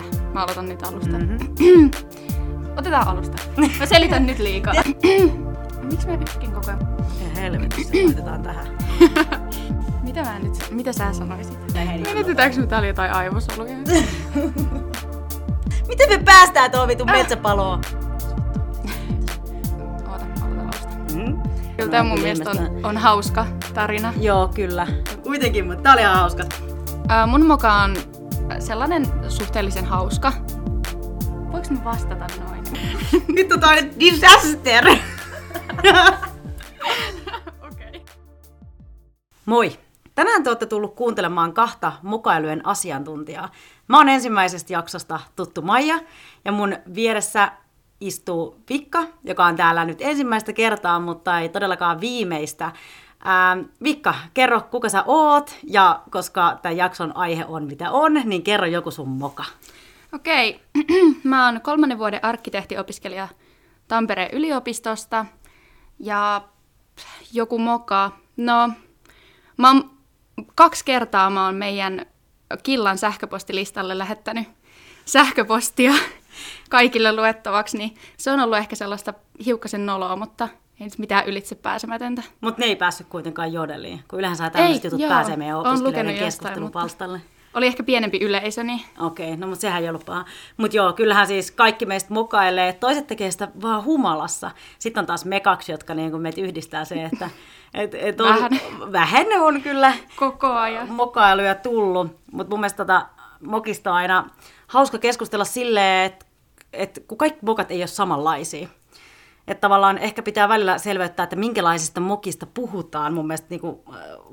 [0.00, 0.32] Häh?
[0.32, 1.18] Mä aloitan nyt alusta.
[1.18, 1.90] Mm-hmm.
[2.78, 3.42] Otetaan alusta.
[3.78, 4.74] Mä selitän nyt liikaa.
[5.82, 6.80] Miksi mä ykkin koko ajan?
[6.98, 8.66] Ja helvetissä laitetaan tähän.
[10.02, 11.58] Mitä mä nyt, mitä sä sanoisit?
[11.74, 13.76] Menetetäänkö me täällä jotain aivosoluja?
[15.88, 17.80] Miten me päästään tuohon vitun metsäpaloon?
[20.08, 20.88] Oota, aloitan alusta.
[21.14, 21.42] Mm?
[21.76, 24.14] Kyllä tää mun mielestä on, on hauska tarina.
[24.20, 24.86] Joo, kyllä.
[25.22, 26.44] Kuitenkin, mutta tää oli ihan hauska.
[27.26, 27.96] Mun mukaan on
[28.58, 30.32] sellainen suhteellisen hauska.
[31.52, 32.64] Voinko mä vastata noin?
[33.60, 34.84] Tää on disaster!
[37.66, 38.04] Okei.
[39.46, 39.78] Moi!
[40.14, 43.50] Tänään te olette tullut kuuntelemaan kahta mukailujen asiantuntijaa.
[43.88, 45.98] Mä oon ensimmäisestä jaksosta tuttu Maija
[46.44, 47.52] ja mun vieressä
[48.00, 52.72] istuu Vikka, joka on täällä nyt ensimmäistä kertaa, mutta ei todellakaan viimeistä.
[53.24, 58.42] Ää, Vikka, kerro kuka sä oot ja koska tämän jakson aihe on mitä on, niin
[58.42, 59.44] kerro joku sun moka.
[60.12, 60.60] Okei,
[61.24, 63.28] mä oon kolmannen vuoden arkkitehtiopiskelija
[63.88, 65.26] Tampereen yliopistosta
[65.98, 66.42] ja
[67.32, 68.10] joku moka.
[68.36, 68.70] No,
[69.56, 69.90] mä oon,
[70.54, 72.06] kaksi kertaa mä oon meidän
[72.62, 74.48] Killan sähköpostilistalle lähettänyt
[75.04, 75.92] sähköpostia
[76.70, 79.14] kaikille luettavaksi, niin se on ollut ehkä sellaista
[79.44, 80.48] hiukkasen noloa, mutta
[80.80, 82.22] ei nyt mitään ylitse pääsemätöntä.
[82.40, 85.08] Mutta ne ei päässyt kuitenkaan jodeliin, kun yleensä tämmöiset jutut joo.
[85.08, 87.20] pääsee meidän opiskelijoiden keskustelupalstalle.
[87.54, 90.24] Oli ehkä pienempi yleisö, niin Okei, no mutta sehän ei ollut paha.
[90.56, 92.72] Mutta joo, kyllähän siis kaikki meistä mukailee.
[92.72, 94.50] Toiset tekee sitä vaan humalassa.
[94.78, 97.30] Sitten on taas me kaksi, jotka niin kuin meitä yhdistää se, että
[97.74, 98.50] et, et on, Vähän.
[98.92, 100.90] vähän on kyllä koko ajan.
[100.90, 102.16] mokailuja tullut.
[102.32, 103.06] Mutta mun mielestä tota,
[103.40, 104.30] mokista on aina
[104.66, 106.26] hauska keskustella silleen, että
[106.72, 108.68] et, kun kaikki mokat ei ole samanlaisia.
[109.50, 113.14] Että tavallaan ehkä pitää välillä selveyttää, että minkälaisista mokista puhutaan.
[113.14, 113.76] Mun mielestä niin kuin,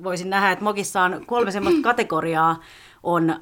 [0.04, 2.60] voisin nähdä, että mokissa on kolme semmoista kategoriaa.
[3.04, 3.38] On äh,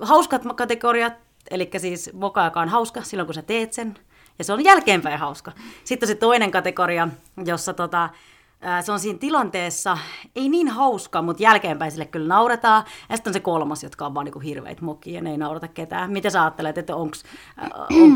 [0.00, 1.12] hauskat kategoriat,
[1.50, 3.98] eli siis moka, joka on hauska silloin, kun sä teet sen.
[4.38, 5.52] Ja se on jälkeenpäin hauska.
[5.84, 7.08] Sitten on se toinen kategoria,
[7.44, 8.08] jossa tota,
[8.80, 9.98] se on siinä tilanteessa
[10.36, 12.84] ei niin hauska, mutta jälkeenpäin sille kyllä nauretaan.
[13.08, 15.68] Ja sitten on se kolmas, jotka on vaan niinku hirveitä mokia ja ne ei naurata
[15.68, 16.10] ketään.
[16.10, 17.16] Mitä sä ajattelet, että onko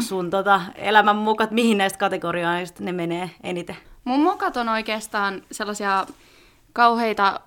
[0.00, 3.76] sun tota, elämän mukat, mihin näistä kategorioista ne menee eniten?
[4.04, 6.06] Mun mokat on oikeastaan sellaisia
[6.72, 7.40] kauheita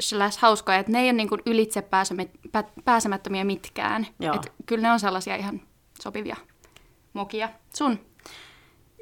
[0.00, 4.06] slash hauskoja, että ne ei ole niin ylitse pääsemät- pä- pääsemättömiä mitkään.
[4.20, 4.34] Joo.
[4.34, 5.60] Et kyllä ne on sellaisia ihan
[6.02, 6.36] sopivia
[7.12, 7.48] mokia.
[7.74, 8.07] Sun?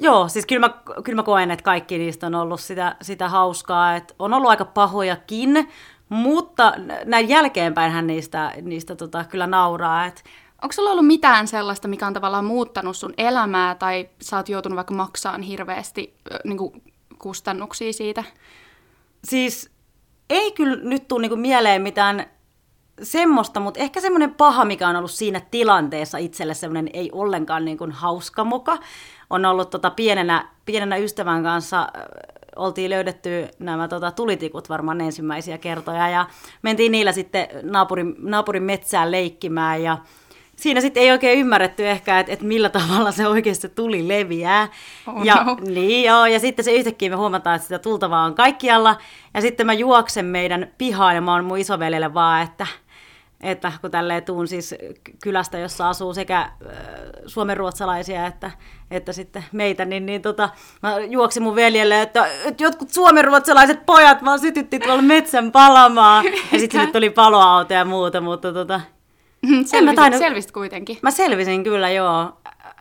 [0.01, 0.75] Joo, siis kyllä mä,
[1.05, 4.65] kyllä mä koen, että kaikki niistä on ollut sitä, sitä hauskaa, että on ollut aika
[4.65, 5.69] pahojakin,
[6.09, 6.73] mutta
[7.05, 10.23] näin jälkeenpäinhän niistä, niistä tota, kyllä nauraa, että
[10.63, 14.77] Onko sulla ollut mitään sellaista, mikä on tavallaan muuttanut sun elämää, tai sä oot joutunut
[14.77, 16.15] vaikka maksaan hirveästi
[16.45, 16.83] niin kuin
[17.19, 18.25] kustannuksia siitä?
[19.25, 19.71] siis
[20.31, 22.27] ei kyllä nyt tule niinku mieleen mitään
[23.03, 27.89] semmoista, mutta ehkä semmoinen paha, mikä on ollut siinä tilanteessa itselle semmoinen ei ollenkaan niinku
[27.91, 28.79] hauska muka,
[29.31, 31.89] on ollut tota pienenä, pienenä ystävän kanssa,
[32.57, 36.27] oltiin löydetty nämä tota, tulitikut varmaan ensimmäisiä kertoja ja
[36.63, 39.99] mentiin niillä sitten naapurin, naapurin metsään leikkimään ja
[40.57, 44.69] siinä sitten ei oikein ymmärretty ehkä, että, että millä tavalla se oikeasti tuli leviää.
[45.07, 45.57] Oh ja, no.
[45.61, 48.97] niin joo, ja sitten se yhtäkkiä me huomataan, että sitä tultavaa on kaikkialla.
[49.35, 52.67] Ja sitten mä juoksen meidän pihaan ja mä oon mun isoveljelle vaan, että,
[53.41, 54.75] että kun tälleen tuun siis
[55.23, 56.51] kylästä, jossa asuu sekä
[57.27, 58.51] suomenruotsalaisia että,
[58.91, 60.49] että sitten meitä, niin, niin tota,
[60.83, 66.25] mä juoksin mun veljelle, että, että jotkut suomenruotsalaiset pojat vaan sytytti tuolla metsän palamaan.
[66.53, 68.81] Ja sitten sinne tuli paloauto ja muuta, mutta tota,
[69.65, 70.99] Selvisit, tainnut- selvisit kuitenkin.
[71.03, 72.33] Mä selvisin kyllä, joo.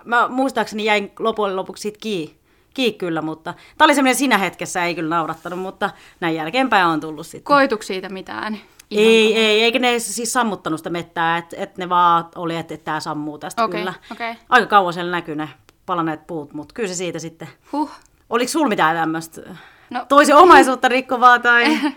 [0.06, 2.36] Mä muistaakseni jäin loppujen lopuksi siitä kiinni.
[2.74, 5.90] Kiinni kyllä, mutta tämä oli semmoinen siinä hetkessä, ei kyllä naurattanut, mutta
[6.20, 7.44] näin jälkeenpäin on tullut sitten.
[7.44, 8.58] Koituko siitä mitään?
[8.92, 12.84] Ei, ei, eikä ne siis sammuttanut sitä mettää, että et ne vaan oli, että et
[12.84, 13.94] tämä sammuu tästä Okei, kyllä.
[14.12, 14.36] okei.
[14.50, 15.50] Aika kauan siellä näkyy ne
[15.86, 17.48] palaneet puut, mutta kyllä se siitä sitten.
[17.72, 17.92] Huh.
[18.30, 19.42] Oliko sulla mitään tämmöistä
[19.90, 20.06] No.
[20.10, 21.66] toisen omaisuutta rikkovaa tai...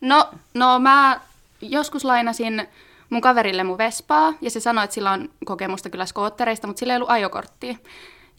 [0.00, 1.20] No, no mä
[1.60, 2.66] joskus lainasin
[3.10, 6.92] mun kaverille mun Vespaa, ja se sanoi, että sillä on kokemusta kyllä skoottereista, mutta sillä
[6.92, 7.74] ei ollut ajokorttia.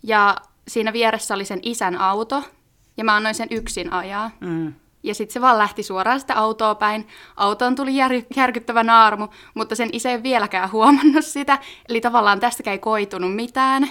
[0.04, 0.36] Ja
[0.68, 2.44] siinä vieressä oli sen isän auto,
[2.98, 4.32] ja mä annoin sen yksin ajaa.
[4.40, 4.74] Mm.
[5.06, 7.08] Ja sitten se vaan lähti suoraan sitä autoa päin.
[7.38, 11.60] Autoon tuli jär, järkyttävä naarmu, mutta sen isä ei vieläkään huomannut sitä.
[11.90, 13.90] Eli tavallaan tästäkään ei koitunut mitään.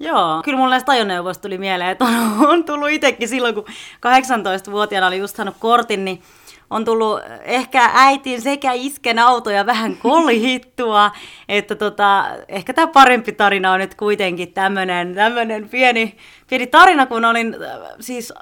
[0.00, 5.06] Joo, kyllä mulle näistä ajoneuvoista tuli mieleen, että on, on tullut itsekin silloin, kun 18-vuotiaana
[5.06, 6.22] oli just saanut kortin, niin
[6.70, 11.10] on tullut ehkä äitin sekä isken autoja vähän kolhittua,
[11.48, 16.16] että tota, ehkä tämä parempi tarina on nyt kuitenkin tämmöinen pieni,
[16.50, 18.32] pieni tarina, kun olin äh, siis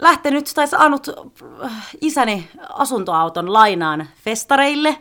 [0.00, 1.08] lähtenyt tai saanut
[1.64, 4.96] äh, isäni asuntoauton lainaan festareille.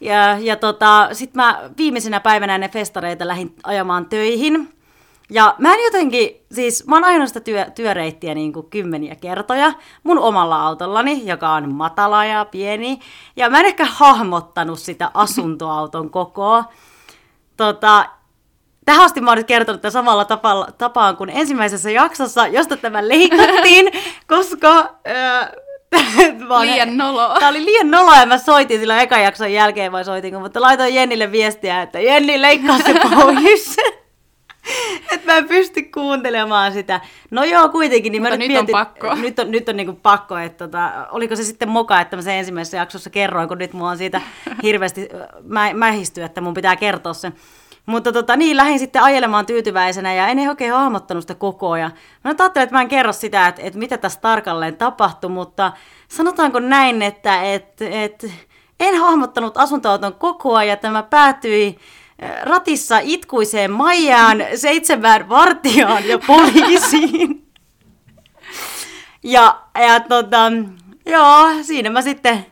[0.00, 4.76] Ja, ja tota, sitten mä viimeisenä päivänä ennen festareita lähdin ajamaan töihin.
[5.30, 9.72] Ja mä en jotenkin, siis mä oon ajanut sitä työ, työreittiä niin kuin kymmeniä kertoja
[10.02, 12.98] mun omalla autollani, joka on matala ja pieni.
[13.36, 16.64] Ja mä en ehkä hahmottanut sitä asuntoauton kokoa.
[17.56, 18.06] Tota,
[18.86, 23.08] tähän asti mä oon nyt kertonut tämän samalla tapalla, tapaan kuin ensimmäisessä jaksossa, josta tämä
[23.08, 23.92] leikattiin,
[24.32, 24.94] koska...
[25.08, 25.66] Öö,
[26.60, 27.34] liian nolo.
[27.34, 30.94] Tämä oli liian nolo ja mä soitin silloin ekan jakson jälkeen vai soitin, mutta laitoin
[30.94, 33.76] Jennille viestiä, että Jenni leikkaa se pois.
[35.12, 37.00] että mä en pysty kuuntelemaan sitä.
[37.30, 38.12] No joo, kuitenkin.
[38.12, 39.14] Niin Mutta mä nyt mietin, on pakko.
[39.14, 42.34] Nyt on, nyt on niinku pakko, että tota, oliko se sitten moka, että mä sen
[42.34, 44.20] ensimmäisessä jaksossa kerroin, kun nyt mua on siitä
[44.62, 45.08] hirveästi
[45.42, 47.32] mä, mähisty, että mun pitää kertoa se.
[47.86, 51.92] Mutta tota, niin, lähdin sitten ajelemaan tyytyväisenä ja en oikein hahmottanut sitä koko ajan.
[52.24, 55.72] Mä nyt ajattelin, että mä en kerro sitä, että, että mitä tässä tarkalleen tapahtui, mutta
[56.08, 58.26] sanotaanko näin, että, että, että
[58.80, 61.78] en hahmottanut asuntoauton kokoa ja tämä päätyi
[62.18, 67.42] eh, ratissa itkuiseen Maijaan, seitsemään vartijaan ja poliisiin.
[69.22, 70.52] Ja, ja tota,
[71.06, 72.46] joo, siinä mä sitten,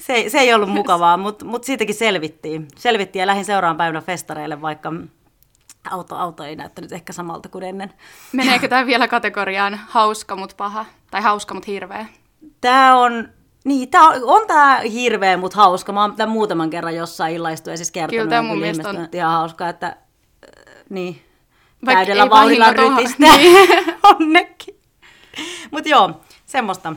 [0.00, 2.68] se, ei- se ei ollut mukavaa, mutta mut siitäkin selvittiin.
[2.76, 4.92] Selvittiin ja lähdin seuraavan päivänä festareille, vaikka
[5.90, 7.92] auto, auto ei näyttänyt ehkä samalta kuin ennen.
[8.32, 10.84] Meneekö tämä vielä kategoriaan hauska mut paha?
[11.10, 12.06] Tai hauska mut hirveä?
[12.60, 13.28] Tää on,
[13.64, 15.92] niin, tää on, on tää hirveä, mutta hauska.
[15.92, 18.22] Mä oon tämän muutaman kerran jossain illaistuessa kertonut.
[18.24, 19.94] Kyllä ja mun mielestä on- ihan hauskaa, että äh,
[20.90, 21.22] niin,
[21.86, 23.16] Vaikka täydellä vauhdilla rytistä.
[23.36, 23.68] Niin.
[24.14, 24.74] Onnekin.
[25.70, 26.92] Mutta joo, semmoista.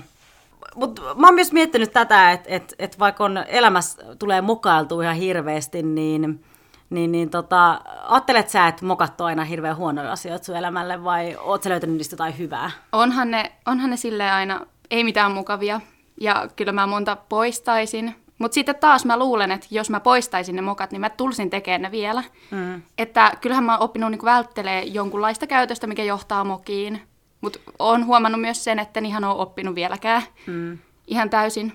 [0.75, 5.15] Mutta mä oon myös miettinyt tätä, että et, et vaikka on elämässä tulee mokailtua ihan
[5.15, 6.43] hirveästi, niin,
[6.89, 11.37] niin, niin tota, ajattelet sä, että mokat on aina hirveän huonoja asioita sun elämälle vai
[11.39, 12.71] oot sä löytänyt niistä jotain hyvää?
[12.91, 15.81] Onhan ne, onhan ne silleen aina, ei mitään mukavia.
[16.21, 18.15] Ja kyllä mä monta poistaisin.
[18.37, 21.81] Mutta sitten taas mä luulen, että jos mä poistaisin ne mokat, niin mä tulsin tekemään
[21.81, 22.23] ne vielä.
[22.51, 22.81] Mm.
[22.97, 27.01] Että kyllähän mä oon oppinut niinku välttelee jonkunlaista käytöstä, mikä johtaa mokiin.
[27.43, 30.21] Mutta oon huomannut myös sen, että en ihan ole oppinut vieläkään.
[30.47, 30.77] Mm.
[31.07, 31.73] Ihan täysin.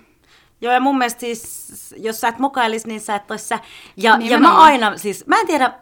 [0.61, 3.59] Joo, ja mun mielestä siis, jos sä et mokailis, niin sä et ois sä.
[3.97, 5.73] Ja, ja mä aina, siis mä en tiedä,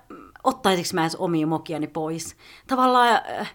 [0.45, 2.37] ottaisinko mä edes omia mokiani pois.
[2.67, 3.55] Tavallaan, äh,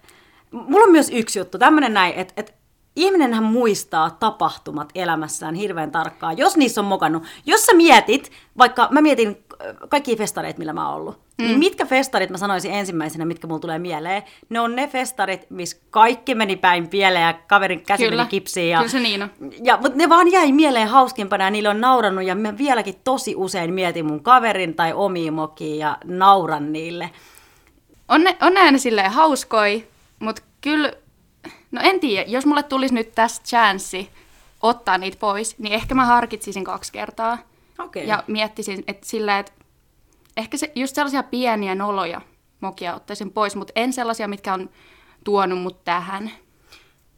[0.52, 2.54] mulla on myös yksi juttu, tämmönen näin, että et,
[2.96, 7.24] ihminenhän muistaa tapahtumat elämässään hirveän tarkkaan, jos niissä on mokannut.
[7.46, 9.44] Jos sä mietit, vaikka mä mietin
[9.90, 11.46] kaikki festareita, millä mä oon ollut, mm.
[11.46, 15.78] niin mitkä festarit mä sanoisin ensimmäisenä, mitkä mulla tulee mieleen, ne on ne festarit, missä
[15.90, 18.18] kaikki meni päin pieleen ja kaverin käsi Kyllä.
[18.18, 18.70] meni kipsiin.
[18.70, 19.30] Ja, Kyllä se niin on.
[19.64, 23.36] ja, mutta ne vaan jäi mieleen hauskimpana ja niille on naurannut ja mä vieläkin tosi
[23.36, 27.10] usein mietin mun kaverin tai omia mokia ja nauran niille.
[28.08, 29.88] On ne, on ne aina silleen hauskoi,
[30.20, 30.94] mutta kyllä,
[31.72, 34.10] no en tiedä, jos mulle tulisi nyt tästä chanssi
[34.62, 37.38] ottaa niitä pois, niin ehkä mä harkitsisin kaksi kertaa.
[37.84, 38.08] Okei.
[38.08, 39.52] Ja miettisin, että sillä, että
[40.38, 42.22] ehkä se, just sellaisia pieniä noloja
[42.62, 44.70] mokia ottaisin pois, mutta en sellaisia, mitkä on
[45.24, 46.32] tuonut mut tähän.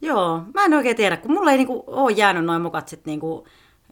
[0.00, 3.46] Joo, mä en oikein tiedä, kun mulla ei niinku ole jäänyt noin mokat sit niinku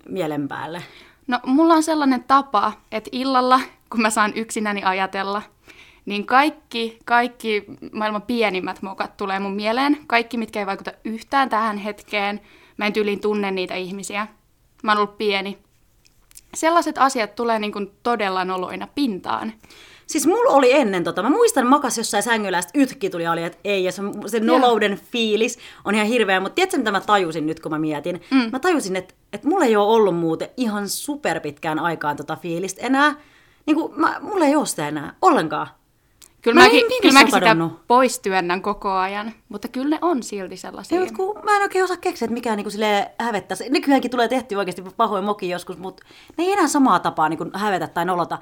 [0.09, 0.83] mielen päälle.
[1.27, 3.61] No, mulla on sellainen tapa, että illalla,
[3.91, 5.43] kun mä saan yksinäni ajatella,
[6.07, 9.99] niin kaikki, kaikki maailman pienimmät mokat tulee mun mieleen.
[10.07, 12.41] Kaikki, mitkä ei vaikuta yhtään tähän hetkeen.
[12.77, 14.27] Mä en tyyliin tunne niitä ihmisiä.
[14.83, 15.59] Mä oon ollut pieni.
[16.55, 19.53] Sellaiset asiat tulee niin kuin todella noloina pintaan.
[20.07, 23.59] Siis mulla oli ennen tota, mä muistan makas jossain sängyllä, ja yhtäkkiä tuli oli, että
[23.65, 27.61] ei, ja se, se nolouden fiilis on ihan hirveä, mutta tiedätkö mitä mä tajusin nyt,
[27.61, 28.21] kun mä mietin?
[28.31, 28.49] Mm.
[28.53, 33.15] Mä tajusin, että, että mulla ei ole ollut muuten ihan superpitkään aikaan tota fiilistä enää.
[33.67, 35.67] Niin kuin, mä, mulla ei ole sitä enää, ollenkaan.
[36.43, 37.57] Kyllä Mä mäkin, kyllä mäkin sitä
[37.87, 41.01] pois työnnän koko ajan, mutta kyllä ne on silti sellaisia.
[41.01, 43.71] Ei, kun mä en oikein osaa keksiä, että mikä niinku silleen hävettäisi.
[43.71, 46.03] Nykyäänkin tulee tehty oikeasti pahoin moki joskus, mutta
[46.39, 48.39] ne ei enää samaa tapaa niinku hävetä tai nolota.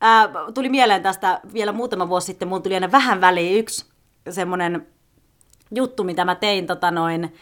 [0.00, 3.86] Ää, tuli mieleen tästä vielä muutama vuosi sitten, mulla tuli aina vähän väliin yksi
[4.30, 4.86] semmoinen
[5.74, 7.34] juttu, mitä mä tein tota noin,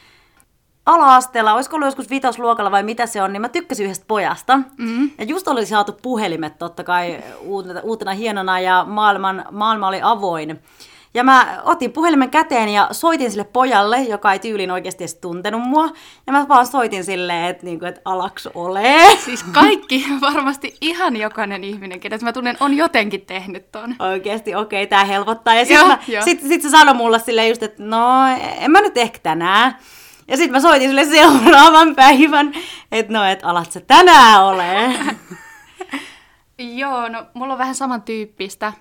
[0.87, 4.57] ala-asteella, olisiko ollut joskus vitosluokalla vai mitä se on, niin mä tykkäsin yhdestä pojasta.
[4.57, 5.11] Mm-hmm.
[5.19, 10.61] Ja just oli saatu puhelimet totta kai uutena, uutena hienona ja maailman, maailma oli avoin.
[11.15, 15.63] Ja mä otin puhelimen käteen ja soitin sille pojalle, joka ei tyylin oikeasti edes tuntenut
[15.63, 15.89] mua.
[16.27, 19.17] Ja mä vaan soitin silleen, että, niinku, että alaks ole.
[19.25, 23.97] Siis kaikki, varmasti ihan jokainen ihminen, kenet mä tunnen, on jotenkin tehnyt ton.
[23.99, 25.55] Oikeesti, okei, okay, tää helpottaa.
[25.55, 26.23] Ja Joo, sitten joo.
[26.25, 28.27] sit, sit se sanoi mulle silleen just, että no,
[28.59, 29.77] en mä nyt ehkä tänään.
[30.29, 32.53] Ja sitten mä soitin sille seuraavan päivän,
[32.93, 34.95] että no, et alat sä tänään ole.
[36.79, 38.73] Joo, no mulla on vähän samantyyppistä.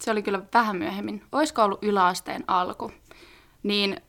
[0.00, 1.22] Se oli kyllä vähän myöhemmin.
[1.32, 2.92] Oisko ollut yläasteen alku?
[3.62, 4.00] Niin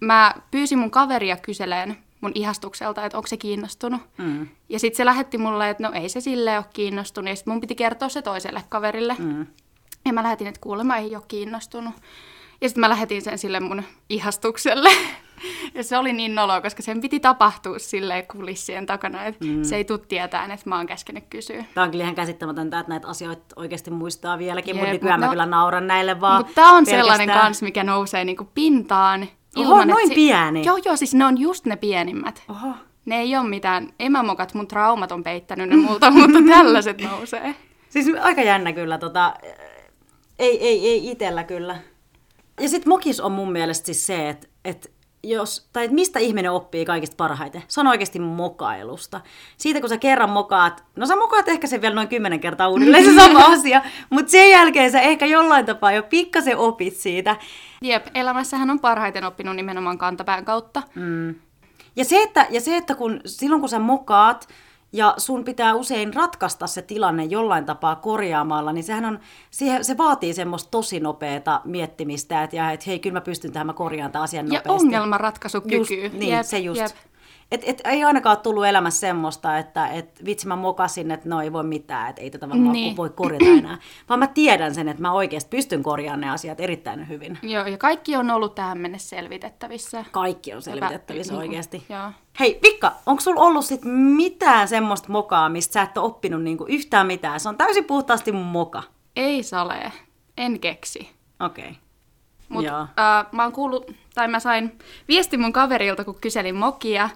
[0.00, 4.00] mä pyysin mun kaveria kyseleen mun ihastukselta, että onko se kiinnostunut.
[4.18, 4.48] Mm.
[4.68, 7.28] Ja sitten se lähetti mulle, että no ei se sille ole kiinnostunut.
[7.28, 9.16] Ja sitten mun piti kertoa se toiselle kaverille.
[9.18, 9.46] Mm.
[10.06, 11.94] Ja mä lähetin, että kuulemma ei ole kiinnostunut.
[12.60, 14.90] Ja sitten mä lähetin sen sille mun ihastukselle.
[15.74, 19.64] Ja se oli niin nolo, koska sen piti tapahtua silleen kulissien takana, että mm.
[19.64, 21.64] se ei tule tietään, että mä oon käskenyt kysyä.
[21.74, 25.30] Tämä on kyllä ihan käsittämätöntä, että näitä asioita oikeasti muistaa vieläkin, mutta nykyään no, mä
[25.30, 27.02] kyllä nauran näille vaan Mutta tämä on pelkästään...
[27.02, 29.28] sellainen kans, mikä nousee niinku pintaan.
[29.56, 30.64] Ilman, Oho, noin si- pieni?
[30.64, 32.42] Joo, joo, siis ne on just ne pienimmät.
[32.48, 32.72] Oho.
[33.04, 37.54] Ne ei ole mitään, emämokat mun traumat on peittänyt ne multa, mutta tällaiset nousee.
[37.88, 39.34] Siis aika jännä kyllä, tota,
[40.38, 41.78] ei, ei, ei itellä kyllä.
[42.60, 44.88] Ja sitten mokis on mun mielestä siis se, että, että
[45.22, 47.62] jos, tai että mistä ihminen oppii kaikista parhaiten?
[47.68, 49.20] Se on oikeasti mokailusta.
[49.56, 53.04] Siitä kun sä kerran mokaat, no sä mokaat ehkä sen vielä noin kymmenen kertaa uudelleen
[53.04, 57.36] se sama asia, mutta sen jälkeen sä ehkä jollain tapaa jo pikkasen opit siitä.
[57.82, 60.82] Jep, elämässähän on parhaiten oppinut nimenomaan kantapään kautta.
[60.94, 61.34] Mm.
[61.96, 64.48] Ja se, että, ja se, että kun, silloin kun sä mokaat,
[64.92, 69.18] ja sun pitää usein ratkaista se tilanne jollain tapaa korjaamalla, niin sehän on,
[69.50, 73.66] siihen, se vaatii semmoista tosi nopeata miettimistä, että, ja, että hei, kyllä mä pystyn tähän,
[73.66, 74.68] mä korjaan tämän asian nopeasti.
[74.68, 75.76] Ja ongelmanratkaisukyky.
[75.76, 76.80] Just, niin, jep, se just.
[76.80, 76.96] Jep.
[77.52, 81.40] Et, et, ei ainakaan ole tullut elämässä semmoista, että et, vitsi mä mokasin, että no
[81.40, 82.96] ei voi mitään, että ei tätä varmaan niin.
[82.96, 83.78] voi korjata enää.
[84.08, 87.38] Vaan mä tiedän sen, että mä oikeasti pystyn korjaamaan ne asiat erittäin hyvin.
[87.42, 90.04] Joo, ja kaikki on ollut tähän mennessä selvitettävissä.
[90.10, 91.86] Kaikki on selvitettävissä Hyvä, oikeasti.
[91.88, 92.10] Joo.
[92.40, 93.80] Hei, Pikka, onko sulla ollut sit
[94.16, 97.40] mitään semmoista mokaa, mistä sä et ole oppinut niinku yhtään mitään?
[97.40, 98.82] Se on täysin puhtaasti moka.
[99.16, 99.92] Ei sale,
[100.36, 101.10] en keksi.
[101.40, 101.64] Okei.
[101.64, 101.74] Okay.
[102.48, 107.10] Mutta äh, mä oon kuullut, tai mä sain viesti mun kaverilta, kun kyselin mokia,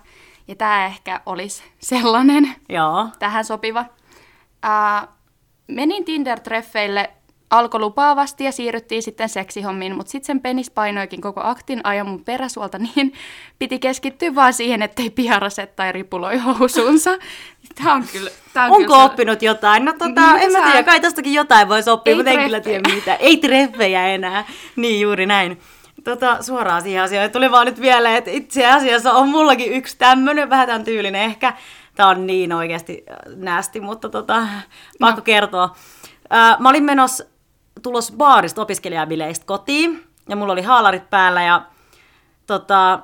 [0.48, 3.08] ja tämä ehkä olisi sellainen Joo.
[3.18, 3.84] tähän sopiva.
[4.64, 5.08] Äh,
[5.68, 7.10] menin Tinder-treffeille
[7.50, 12.24] alkoi lupaavasti ja siirryttiin sitten seksihommiin, mutta sitten sen penis painoikin koko aktin ajan mun
[12.24, 13.12] peräsuolta, niin
[13.58, 17.10] piti keskittyä vaan siihen, ettei piaraset tai ripuloi housuunsa.
[17.74, 18.30] Tämä on kyllä...
[18.52, 19.46] Tää on Onko kyllä oppinut se...
[19.46, 19.84] jotain?
[19.84, 23.14] No tota, en mä tiedä, kai tästäkin jotain voisi oppia, mutta en kyllä tiedä mitä.
[23.14, 24.44] Ei treffejä enää.
[24.76, 25.60] Niin juuri näin.
[26.04, 27.30] Tota, suoraan siihen asiaan.
[27.30, 31.52] Tuli vaan nyt vielä, että itse asiassa on mullakin yksi tämmöinen, vähän tämän tyylinen ehkä.
[31.94, 33.04] Tämä on niin oikeasti
[33.36, 34.46] nästi, mutta tota,
[35.00, 35.24] pakko no.
[35.24, 35.76] kertoa.
[36.58, 37.24] mä olin menossa
[37.82, 41.62] tulos baarista opiskelijabileistä kotiin, ja mulla oli haalarit päällä, ja
[42.46, 43.00] tota,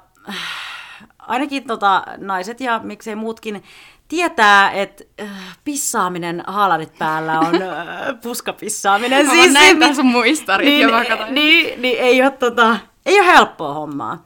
[1.19, 3.63] ainakin tota, naiset ja miksei muutkin
[4.09, 5.29] tietää, että äh,
[5.65, 9.27] pissaaminen haalarit päällä on äh, puskapissaaminen.
[9.27, 12.77] Mä siis, näin niin, sun muistarit niin, ja niin, niin, ei ole, tota,
[13.09, 14.25] ei ole helppoa hommaa.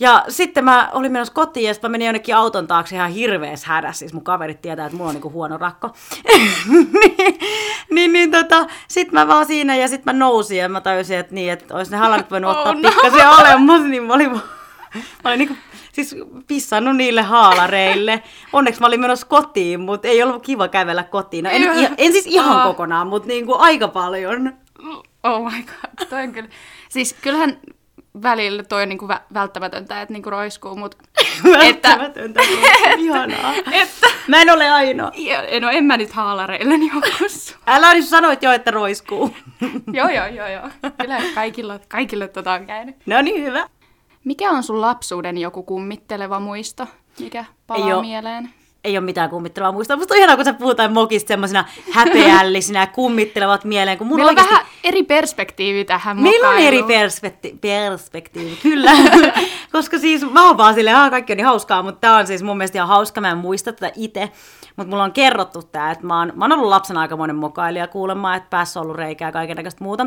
[0.00, 3.64] Ja sitten mä olin menossa kotiin ja sitten mä menin jonnekin auton taakse ihan hirveäs
[3.64, 3.98] hädässä.
[3.98, 5.90] Siis mun kaverit tietää, että mulla on niinku huono rakko.
[6.68, 7.38] niin,
[7.90, 11.34] niin, niin tota, sitten mä vaan siinä ja sitten mä nousin ja mä tajusin, että
[11.34, 12.90] niin, että olisi ne halarit voinut ottaa oh, no.
[12.90, 14.40] pikkasen alemmas, niin mä olin, mä
[15.24, 15.54] olin niinku
[15.92, 16.16] siis
[16.46, 18.22] pissannut niille haalareille.
[18.52, 21.44] Onneksi mä olin menossa kotiin, mutta ei ollut kiva kävellä kotiin.
[21.44, 24.52] No, en, en, en siis ihan kokonaan, mutta niinku aika paljon.
[25.22, 26.48] Oh my god, toi on kyllä.
[26.88, 27.58] Siis kyllähän
[28.22, 30.96] välillä toi on niinku vä- välttämätöntä, että niinku roiskuu, mutta...
[31.58, 33.52] välttämätöntä, että, ihanaa.
[33.82, 35.12] että, mä en ole ainoa.
[35.14, 36.92] Ja, no en mä nyt haalareille niin
[37.66, 39.36] Älä nyt sanoit jo, että roiskuu.
[39.92, 40.68] joo, joo, joo, joo.
[40.98, 42.96] Kyllä kaikilla, kaikille tota on käynyt.
[43.06, 43.68] No niin, hyvä.
[44.24, 46.86] Mikä on sun lapsuuden joku kummitteleva muisto,
[47.20, 48.50] mikä palaa Ei mieleen?
[48.86, 49.96] Ei ole mitään kummittelevaa muistaa.
[49.96, 53.98] Musta on ihanaa, kun sä puhutaan mokista semmoisena häpeällisinä ja kummittelevat mieleen.
[53.98, 54.54] Kun mun Meillä oikeasti...
[54.54, 58.92] on vähän eri perspektiivi tähän Meillä on eri perspekti- perspektiivi, kyllä.
[59.72, 62.56] Koska siis mä oon vaan silleen, kaikki on niin hauskaa, mutta tää on siis mun
[62.56, 63.20] mielestä ihan hauska.
[63.20, 64.30] Mä en muista tätä itse.
[64.76, 68.34] Mutta mulla on kerrottu tää, että mä oon, mä oon ollut lapsena aikamoinen mokailija kuulemma,
[68.34, 70.06] että päässä on ollut reikää ja kaiken muuta.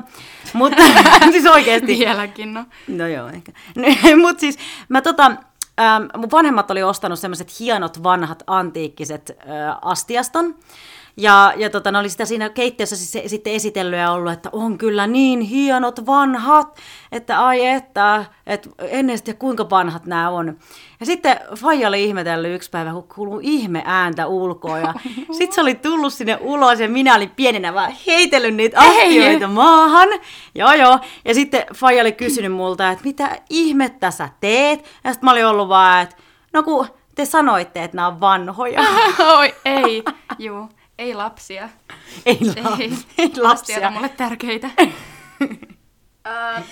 [0.54, 0.84] Mutta
[1.32, 2.00] siis oikeesti.
[2.00, 2.66] Vieläkin, no.
[2.88, 3.52] No joo, ehkä.
[4.22, 4.58] Mutta siis
[4.90, 5.32] mä tota,
[5.80, 10.56] Ähm, mun vanhemmat oli ostanut semmoiset hienot vanhat antiikkiset äh, astiaston.
[11.20, 14.78] Ja, ja tota, ne oli sitä siinä keittiössä siis, sitten esitellyt ja ollut, että on
[14.78, 16.78] kyllä niin hienot vanhat,
[17.12, 20.58] että ai että, että ennen sitten kuinka vanhat nämä on.
[21.00, 24.80] Ja sitten Faija oli ihmetellyt yksi päivä, kun kuuluu ihme ääntä ulkoa.
[24.80, 24.94] Ja
[25.38, 30.10] sitten se oli tullut sinne ulos ja minä olin pienenä vaan heitellyt niitä astioita maahan.
[30.56, 31.00] Joo joo.
[31.26, 34.80] Ja sitten Faija oli kysynyt multa, että mitä ihmettä sä teet?
[35.04, 36.16] Ja sitten mä olin ollut vaan, että
[36.54, 38.82] no kun te sanoitte, että nämä on vanhoja.
[39.38, 40.04] Oi, ei,
[40.40, 40.70] juu.
[41.00, 41.70] Ei lapsia.
[42.26, 43.88] Ei, la- ei, ei lapsia.
[43.88, 44.70] on mulle tärkeitä.
[45.42, 46.64] uh,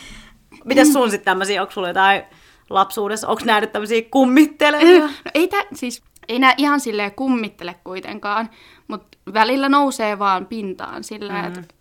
[0.65, 2.23] Mitäs sun sitten tämmöisiä, onko sulla jotain
[2.69, 4.99] lapsuudessa, onko nähnyt tämmöisiä kummittelevia?
[4.99, 8.49] No ei, tä, siis, ei nää ihan silleen kummittele kuitenkaan,
[8.87, 11.59] mutta välillä nousee vaan pintaan silleen, mm.
[11.59, 11.73] että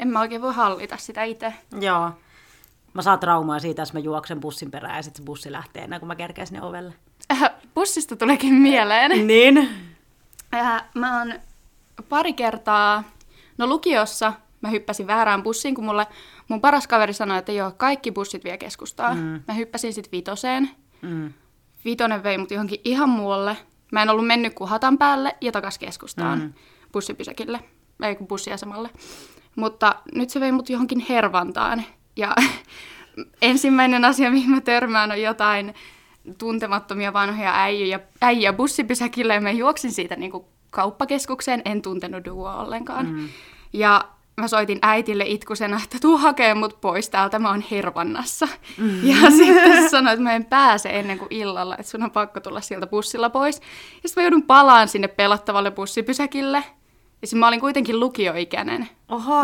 [0.00, 1.52] en mä oikein voi hallita sitä itse.
[1.80, 2.10] Joo.
[2.94, 6.00] Mä saan traumaa siitä, jos mä juoksen bussin perään ja sitten se bussi lähtee ennen
[6.00, 6.94] kuin mä kerkeen sinne ovelle.
[7.32, 9.26] Äh, bussista tulikin mieleen.
[9.26, 9.68] Niin.
[10.54, 11.34] Äh, mä oon
[12.08, 13.04] pari kertaa,
[13.58, 16.06] no lukiossa mä hyppäsin väärään bussiin, kun mulle
[16.48, 19.16] mun paras kaveri sanoi, että joo, kaikki bussit vie keskustaan.
[19.16, 19.42] Mm.
[19.48, 20.70] Mä hyppäsin sitten vitoseen.
[21.02, 21.32] Mm.
[21.84, 23.56] Vitonen vei mut johonkin ihan muualle.
[23.92, 26.52] Mä en ollut mennyt kuin hatan päälle ja takas keskustaan mm.
[26.92, 27.60] bussipysäkille,
[28.02, 28.90] ei kun bussiasemalle.
[29.56, 31.84] Mutta nyt se vei mut johonkin hervantaan.
[32.16, 32.34] Ja
[33.42, 35.74] ensimmäinen asia, mihin mä törmään, on jotain
[36.38, 39.34] tuntemattomia vanhoja äijyjä, äijä bussipysäkille.
[39.34, 43.06] Ja mä juoksin siitä niin kuin kauppakeskukseen, en tuntenut duoa ollenkaan.
[43.06, 43.28] Mm.
[43.72, 44.04] Ja
[44.36, 48.48] mä soitin äitille itkusena, että tuu hakee mut pois täältä, mä oon hervannassa.
[48.78, 49.06] Mm.
[49.06, 52.60] Ja sitten sanoin, että mä en pääse ennen kuin illalla, että sun on pakko tulla
[52.60, 53.60] sieltä bussilla pois.
[54.02, 56.64] Ja sitten mä joudun palaan sinne pelattavalle bussipysäkille.
[57.22, 58.88] Ja sitten mä olin kuitenkin lukioikäinen.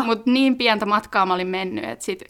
[0.05, 2.23] Mutta niin pientä matkaa mä olin mennyt, että sit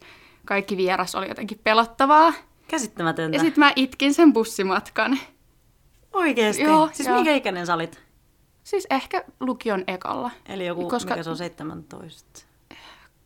[0.45, 2.33] kaikki vieras oli jotenkin pelottavaa.
[2.71, 3.37] Käsittämätöntä.
[3.37, 5.19] Ja sitten mä itkin sen bussimatkan.
[6.13, 6.63] Oikeesti?
[6.63, 7.15] Joo, siis joo.
[7.15, 8.01] minkä ikäinen sä olit?
[8.63, 10.31] Siis ehkä lukion ekalla.
[10.45, 12.41] Eli joku, Koska- mikä se on 17?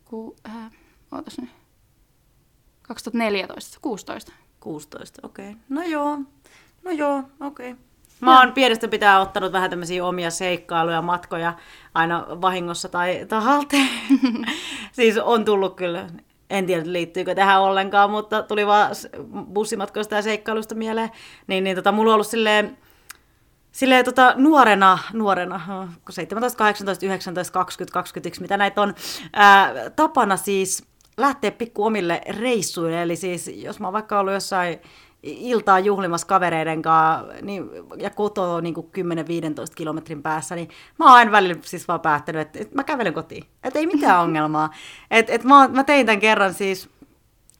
[0.04, 0.70] Ku, äh,
[1.12, 1.50] ootas nyt.
[2.82, 4.32] 2014, 16.
[4.60, 5.50] 16, okei.
[5.50, 5.60] Okay.
[5.68, 6.18] No joo,
[6.84, 7.70] no joo, okei.
[7.70, 7.84] Okay.
[8.20, 11.54] Mä oon pienestä pitää ottanut vähän tämmöisiä omia seikkailuja, matkoja
[11.94, 13.88] aina vahingossa tai tahalteen.
[14.92, 16.06] siis on tullut kyllä,
[16.50, 18.90] en tiedä liittyykö tähän ollenkaan, mutta tuli vaan
[19.52, 21.10] bussimatkoista ja seikkailusta mieleen.
[21.46, 22.78] Niin, niin tota, mulla on ollut silleen,
[23.72, 28.94] silleen tota, nuorena, nuorena, no, 17, 18, 19, 20, 21, mitä näitä on,
[29.32, 30.84] ää, tapana siis
[31.16, 33.02] lähteä pikku omille reissuille.
[33.02, 34.80] Eli siis jos mä oon vaikka ollut jossain
[35.22, 38.78] iltaa juhlimassa kavereiden kanssa niin, ja kotoa niin 10-15
[39.74, 40.68] kilometrin päässä, niin
[40.98, 43.44] mä oon aina välillä siis vaan päättänyt, että, että mä kävelen kotiin.
[43.64, 44.70] Että ei mitään ongelmaa.
[45.10, 46.88] Et, et mä, mä tein tämän kerran siis,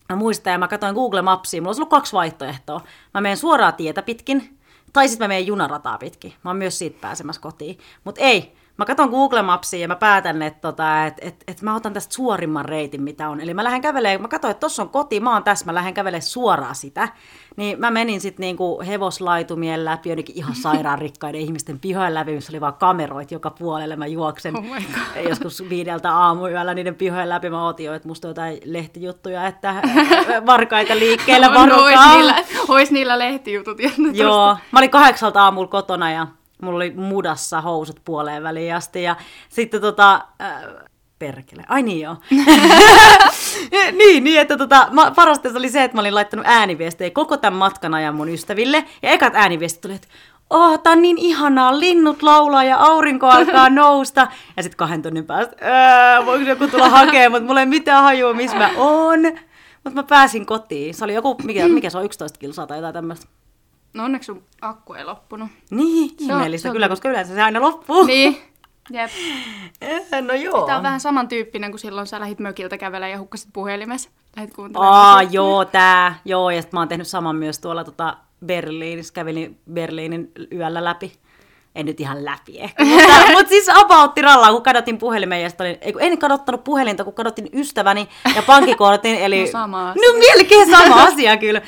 [0.09, 2.81] mä muistan ja mä katsoin Google Mapsia, mulla olisi ollut kaksi vaihtoehtoa.
[3.15, 4.59] Mä menen suoraa tietä pitkin,
[4.93, 6.33] tai sitten mä menen junarataa pitkin.
[6.45, 7.79] Mä oon myös siitä pääsemässä kotiin.
[8.05, 11.75] Mutta ei, mä katson Google Mapsia ja mä päätän, että tota, et, et, et mä
[11.75, 13.41] otan tästä suorimman reitin, mitä on.
[13.41, 15.95] Eli mä lähden kävelemään, mä katsoin, että tossa on koti, mä oon tässä, mä lähden
[15.95, 17.09] kävelemään suoraan sitä.
[17.57, 22.53] Niin mä menin sitten niinku hevoslaitumien läpi, jonnekin ihan sairaan rikkaiden ihmisten pihojen läpi, missä
[22.53, 23.97] oli vaan kameroit joka puolelle.
[23.97, 24.65] Mä juoksen Oh
[25.29, 27.51] joskus viideltä aamuyöllä niiden pihojen läpi.
[27.51, 29.75] Mä otin jo, että musta on jotain lehtijuttuja, että
[30.47, 32.17] varkaita liikkeellä, No, ois, varukaa.
[32.17, 32.35] niillä,
[32.69, 33.79] ois niillä lehtijutut.
[34.13, 36.27] Joo, mä olin kahdeksalta aamulla kotona ja
[36.63, 39.17] mulla oli mudassa housut puoleen väliin asti ja
[39.49, 40.63] sitten tota, äh,
[41.19, 42.17] perkele, ai niin joo.
[43.99, 47.59] niin, niin, että tota, mä, parasta oli se, että mä olin laittanut ääniviestejä koko tämän
[47.59, 50.09] matkan ajan mun ystäville ja ekat ääniviestit tuli, että
[50.51, 54.27] Oh, tää on niin ihanaa, linnut laulaa ja aurinko alkaa nousta.
[54.57, 58.35] Ja sitten kahden tunnin päästä, "Ää, voiko joku tulla hakemaan, mutta mulla ei mitään hajua,
[58.35, 59.21] missä mä oon.
[59.85, 60.95] Mutta mä pääsin kotiin.
[60.95, 63.27] Se oli joku, mikä, mikä se on, 11 kilsaa tai jotain tämmöistä.
[63.97, 65.49] No onneksi sun akku ei loppunut.
[65.71, 68.05] Niin, ihmeellistä se on kyllä, koska yleensä se aina loppuu.
[68.07, 68.37] Niin.
[68.91, 69.11] Jep.
[69.81, 70.67] Eh, No joo.
[70.67, 74.11] Tämä on vähän samantyyppinen kuin silloin sä lähit mökiltä kävelemään ja hukkasit puhelimessa.
[74.37, 74.95] Lähit kuuntelemaan.
[74.95, 76.19] Aa, joo, tää.
[76.25, 79.15] Joo, ja sit mä oon tehnyt saman myös tuolla tota Berliinissä.
[79.15, 81.13] Kävelin Berliinin yöllä läpi.
[81.77, 85.79] En nyt ihan läpi ehkä, mutta, mutta siis apautti rallaa, kun kadotin puhelimen ja olin,
[85.81, 89.41] ei, en kadottanut puhelinta, kun kadotin ystäväni ja pankkikortin, eli...
[89.41, 90.03] No sama asia.
[90.03, 91.63] No melkein sama asia kyllä.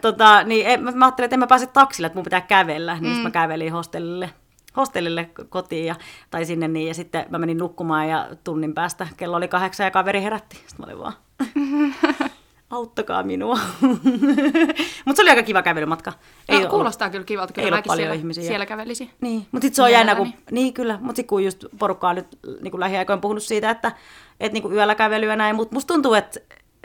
[0.00, 3.16] Tota, niin, en, mä ajattelin, että en mä pääse taksille, että mun pitää kävellä, niin
[3.16, 3.22] mm.
[3.22, 4.30] mä kävelin hostellille
[4.76, 5.94] hostellille kotiin ja,
[6.30, 9.90] tai sinne niin, ja sitten mä menin nukkumaan ja tunnin päästä kello oli kahdeksan ja
[9.90, 10.56] kaveri herätti.
[10.56, 11.12] Sitten mä olin vaan,
[12.72, 13.58] auttakaa minua.
[15.04, 16.12] Mutta se oli aika kiva kävelymatka.
[16.48, 18.44] Ei ollut- kuulostaa kyllä kivalta, kyllä ei ollut mäkin paljon siellä, ihmisiä.
[18.44, 19.10] siellä kävelisi.
[19.20, 20.46] Niin, mutta sitten se on jännä, kun, Mielelläni.
[20.50, 22.26] niin kyllä, mutta sitten kun just porukka on nyt
[22.62, 23.92] niin kuin lähiaikoina puhunut siitä, että,
[24.40, 26.40] että niin kuin yöllä kävelyä näin, mutta musta tuntuu, että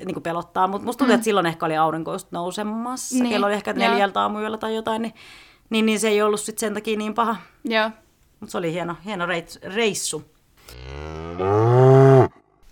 [0.05, 3.31] niin kuin pelottaa, mutta musta tuntuu, että silloin ehkä oli aurinko just nousemassa, Niin, niin,
[3.33, 5.13] kello oli ehkä neljältä aamuyöllä tai jotain, niin,
[5.69, 7.35] niin, niin se ei ollut sitten sen takia niin paha.
[7.63, 7.91] Joo.
[8.39, 9.25] Mutta se oli hieno, hieno
[9.63, 10.23] reissu.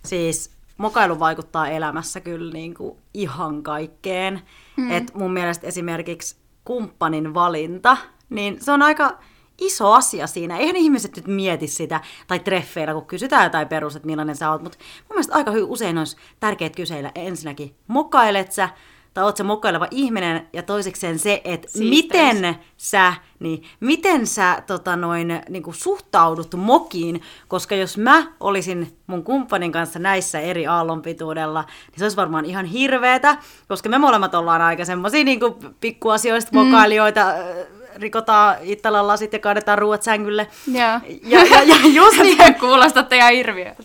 [0.04, 4.40] Siis mokailu vaikuttaa elämässä kyllä niin kuin ihan kaikkeen.
[4.76, 4.90] Mm.
[4.90, 7.96] Et mun mielestä esimerkiksi kumppanin valinta,
[8.30, 9.18] niin se on aika
[9.60, 10.58] iso asia siinä.
[10.58, 14.62] Eihän ihmiset nyt mieti sitä, tai treffeillä, kun kysytään jotain perus, että millainen sä oot.
[14.62, 18.68] Mutta mun mielestä aika hy- usein olisi tärkeää kyseillä ensinnäkin, mokailet sä,
[19.16, 21.90] tai oot sä mokaileva ihminen, ja toisekseen se, että Siisteys.
[21.90, 28.96] miten sä, niin miten sä tota noin, niin kuin suhtaudut mokiin, koska jos mä olisin
[29.06, 33.36] mun kumppanin kanssa näissä eri aallonpituudella, niin se olisi varmaan ihan hirveetä,
[33.68, 35.40] koska me molemmat ollaan aika semmosia niin
[35.80, 37.75] pikkuasioista mokailijoita, mm.
[37.96, 40.48] Rikotaan Ittalan lasit ja kaadetaan ruuat sängylle.
[40.66, 41.00] Joo.
[41.22, 43.82] Ja, ja, ja jos niin Te kuulostatte ihan hirviöltä.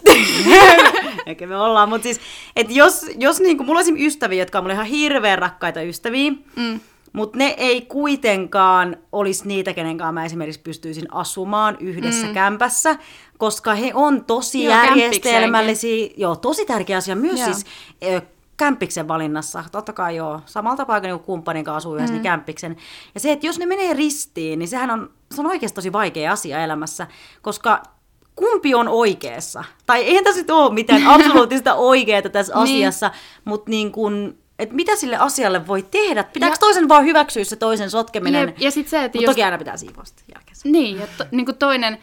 [1.26, 2.20] Eikä me ollaan, mutta siis,
[2.56, 6.32] että jos, jos niin kuin, mulla on ystäviä, jotka on mulle ihan hirveän rakkaita ystäviä,
[6.56, 6.80] Mm.
[7.14, 12.34] Mutta ne ei kuitenkaan olisi niitä, kenen kanssa mä esimerkiksi pystyisin asumaan yhdessä mm.
[12.34, 12.96] kämpässä,
[13.38, 16.10] koska he on tosi Joo, järjestelmällisiä.
[16.18, 17.46] Joo, tosi tärkeä asia myös Joo.
[17.46, 17.66] siis
[18.04, 18.22] ö,
[18.66, 19.64] kämppiksen valinnassa.
[19.72, 22.16] Totta kai joo, samalta paikalla niin kumppanin kanssa asuu yhdessä, mm.
[22.16, 22.78] niin kämppiksen.
[23.14, 26.32] Ja se, että jos ne menee ristiin, niin sehän on, se on oikeasti tosi vaikea
[26.32, 27.08] asia elämässä,
[27.42, 27.84] koska
[28.36, 29.64] kumpi on oikeassa?
[29.86, 32.64] Tai eihän tässä nyt ole mitään absoluuttista oikeaa tässä Niin.
[32.64, 33.12] asiassa,
[33.46, 36.24] mutta niin kun, että mitä sille asialle voi tehdä?
[36.24, 38.48] Pitääkö Ja- toisen vaan hyväksyä se toisen sotkeminen?
[38.48, 40.58] Jep, ja sit se, että jos- toki aina pitää siivoa sitten jälkeen.
[40.64, 41.98] Niin, ja to, niin kuin toinen,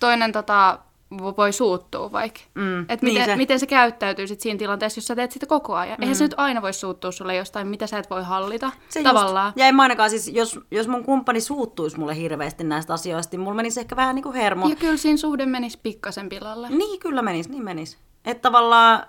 [0.00, 0.78] toinen tota,
[1.10, 2.40] voi suuttua vaikka.
[2.54, 3.36] Mm, Et niin miten, se.
[3.36, 5.98] miten se käyttäytyy sit siinä tilanteessa, jos sä teet sitä koko ajan.
[5.98, 6.02] Mm.
[6.02, 9.48] Eihän se nyt aina voi suuttua sulle jostain, mitä sä et voi hallita Se tavallaan.
[9.48, 9.56] Just.
[9.56, 13.40] Ja en mä ainakaan siis, jos, jos mun kumppani suuttuisi mulle hirveästi näistä asioista, niin
[13.40, 14.68] mulla menisi ehkä vähän niin kuin hermo.
[14.68, 16.68] Ja kyllä siinä suhde menisi pikkasen pilalle.
[16.68, 17.98] Niin, kyllä menis, niin menis.
[18.24, 19.06] Että tavallaan,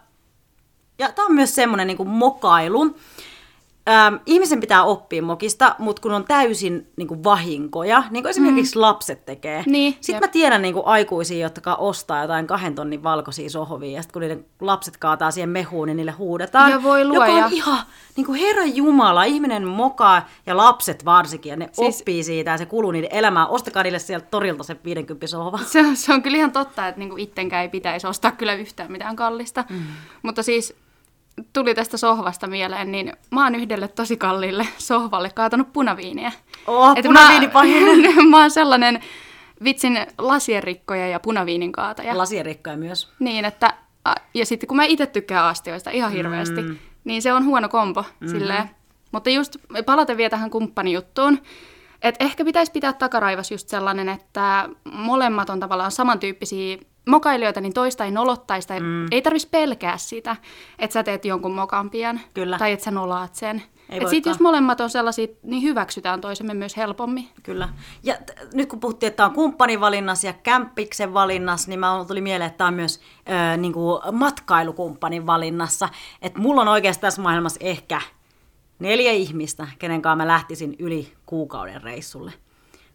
[1.00, 2.96] ja tämä on myös semmoinen niin mokailu.
[3.90, 8.76] Ähm, ihmisen pitää oppia mokista, mutta kun on täysin niin kuin vahinkoja, niin kuin esimerkiksi
[8.76, 8.82] mm.
[8.82, 9.64] lapset tekee.
[9.68, 10.22] Niin, Sitten jep.
[10.22, 14.22] mä tiedän niin kuin aikuisia, jotka ostaa jotain kahden tonnin valkoisia sohvia, ja sitten kun
[14.22, 16.72] niiden lapset kaataa siihen mehuun, niin niille huudetaan.
[16.72, 17.46] Ja voi Joka luoja.
[17.46, 17.80] on ihan,
[18.16, 22.00] niin kuin Herran Jumala, ihminen mokaa, ja lapset varsinkin, ja ne siis...
[22.00, 23.50] Oppii siitä, ja se kuluu niiden elämään.
[23.50, 25.58] Ostakaa niille sieltä torilta se 50 sohva.
[25.58, 28.92] Se, on- se on kyllä ihan totta, että niinku ittenkään ei pitäisi ostaa kyllä yhtään
[28.92, 29.64] mitään kallista.
[29.70, 29.82] Mm.
[30.24, 30.76] Mutta siis
[31.54, 36.32] tuli tästä sohvasta mieleen, niin mä oon yhdelle tosi kalliille sohvalle kaatanut punaviiniä.
[36.68, 39.00] Oh, Et punaviini mä, mä oon sellainen
[39.64, 42.18] vitsin lasierikkoja ja punaviinin kaataja.
[42.18, 43.10] Lasierikkoja myös.
[43.20, 43.74] Niin, että,
[44.34, 46.78] ja sitten kun mä itse tykkään astioista ihan hirveästi, mm.
[47.04, 48.28] niin se on huono kombo mm-hmm.
[48.28, 48.70] silleen.
[49.12, 51.40] Mutta just palaten vielä tähän kumppanijuttuun,
[52.02, 58.06] että ehkä pitäisi pitää takaraivas just sellainen, että molemmat on tavallaan samantyyppisiä mokailijoita, niin toista
[58.06, 59.06] ei nolottaisi tai mm.
[59.12, 60.36] ei tarvitsisi pelkää sitä,
[60.80, 62.20] että sä teet jonkun mokan pian.
[62.34, 62.58] Kyllä.
[62.58, 63.64] Tai että sä nolaat sen.
[63.90, 64.32] Ei Et sit voikaan.
[64.32, 67.30] jos molemmat on sellaisia, niin hyväksytään toisemme myös helpommin.
[67.44, 67.70] Kyllä.
[68.04, 72.06] Ja t- nyt kun puhuttiin, että tämä on kumppanin valinnassa ja kämppiksen valinnassa, niin mä
[72.08, 73.00] tuli mieleen, että tämä on myös
[73.54, 75.90] ö, niin kuin matkailukumppanin valinnassa.
[76.22, 78.02] Että mulla on oikeastaan tässä maailmassa ehkä
[78.80, 82.34] neljä ihmistä, kenen kanssa mä lähtisin yli kuukauden reissulle.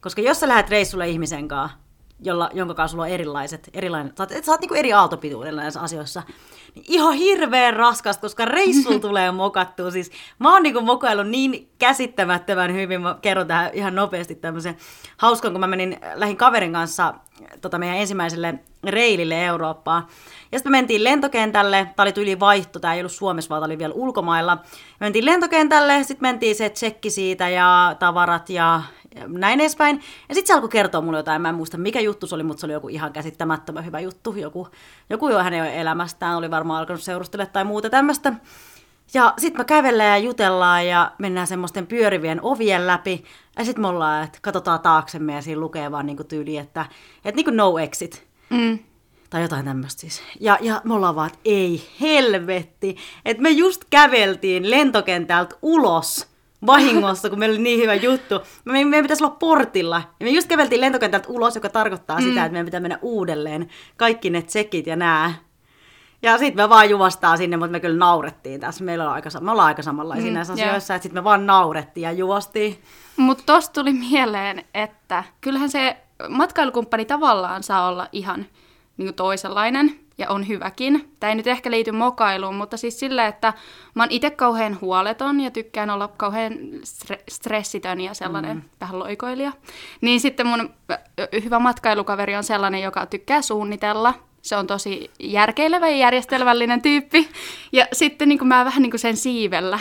[0.01, 1.79] Koska jos sä lähdet reissulle ihmisen kanssa,
[2.23, 5.81] jolla, jonka kanssa sulla on erilaiset, erilainen, sä oot, sä oot niinku eri aaltopituudella näissä
[5.81, 6.23] asioissa,
[6.75, 9.91] niin ihan hirveän raskasta, koska reissulla tulee mokattua.
[9.91, 14.77] Siis mä oon niinku mokaillut niin käsittämättömän hyvin, mä kerron tähän ihan nopeasti tämmöisen
[15.17, 17.15] hauskan, kun mä menin, lähin kaverin kanssa
[17.61, 18.55] tota meidän ensimmäiselle
[18.85, 20.07] reilille Eurooppaan.
[20.53, 23.79] Ja sitten me mentiin lentokentälle, tämä oli yli vaihto, tämä ei ollut Suomessa, vaan oli
[23.79, 24.57] vielä ulkomailla.
[24.57, 24.61] Me
[25.01, 28.83] mentiin lentokentälle, sitten mentiin se tsekki siitä ja tavarat ja
[29.27, 30.01] näin edespäin.
[30.29, 32.61] Ja sitten se alkoi kertoa mulle jotain, mä en muista mikä juttu se oli, mutta
[32.61, 34.35] se oli joku ihan käsittämättömän hyvä juttu.
[34.37, 34.69] Joku,
[35.11, 38.33] joku jo hänen elämästään oli varmaan alkanut seurustella tai muuta tämmöistä.
[39.15, 43.25] Ja sitten me kävellään ja jutellaan ja mennään semmoisten pyörivien ovien läpi.
[43.59, 46.87] Ja sitten me ollaan, että katsotaan taaksemme ja siinä lukee vaan niinku tyyli, että,
[47.25, 48.27] että niinku no exit.
[48.51, 48.79] Mm.
[49.31, 50.23] Tai jotain tämmöistä siis.
[50.41, 52.97] Ja, ja me ollaan vaan, että ei helvetti.
[53.25, 56.31] Että me just käveltiin lentokentältä ulos
[56.67, 58.35] vahingossa, kun meillä oli niin hyvä juttu.
[58.65, 60.03] Me, meidän pitäisi olla portilla.
[60.21, 62.25] Ja me just käveltiin lentokentältä ulos, joka tarkoittaa mm.
[62.25, 65.35] sitä, että meidän pitää mennä uudelleen kaikki ne tsekit ja nää.
[66.23, 68.85] Ja sitten me vaan juvastaa sinne, mutta me kyllä naurettiin tässä.
[68.85, 70.69] Meillä on aika, me ollaan aika samanlaisia mm, näissä joo.
[70.69, 72.79] asioissa, että sitten me vaan naurettiin ja juvastiin.
[73.17, 75.97] Mutta tosta tuli mieleen, että kyllähän se
[76.29, 78.47] matkailukumppani tavallaan saa olla ihan
[78.97, 81.11] niin toisenlainen ja on hyväkin.
[81.21, 83.53] Tämä ei nyt ehkä liity mokailuun, mutta siis sillä, että
[83.95, 86.53] mä oon itse kauhean huoleton ja tykkään olla kauhean
[86.85, 88.63] stre- stressitön ja sellainen mm.
[88.81, 89.53] vähän loikoilija.
[90.01, 90.71] Niin sitten mun
[91.45, 94.15] hyvä matkailukaveri on sellainen, joka tykkää suunnitella.
[94.43, 97.29] Se on tosi järkeilevä ja järjestelmällinen tyyppi.
[97.73, 99.79] Ja sitten niin kuin mä vähän niin kuin sen siivellä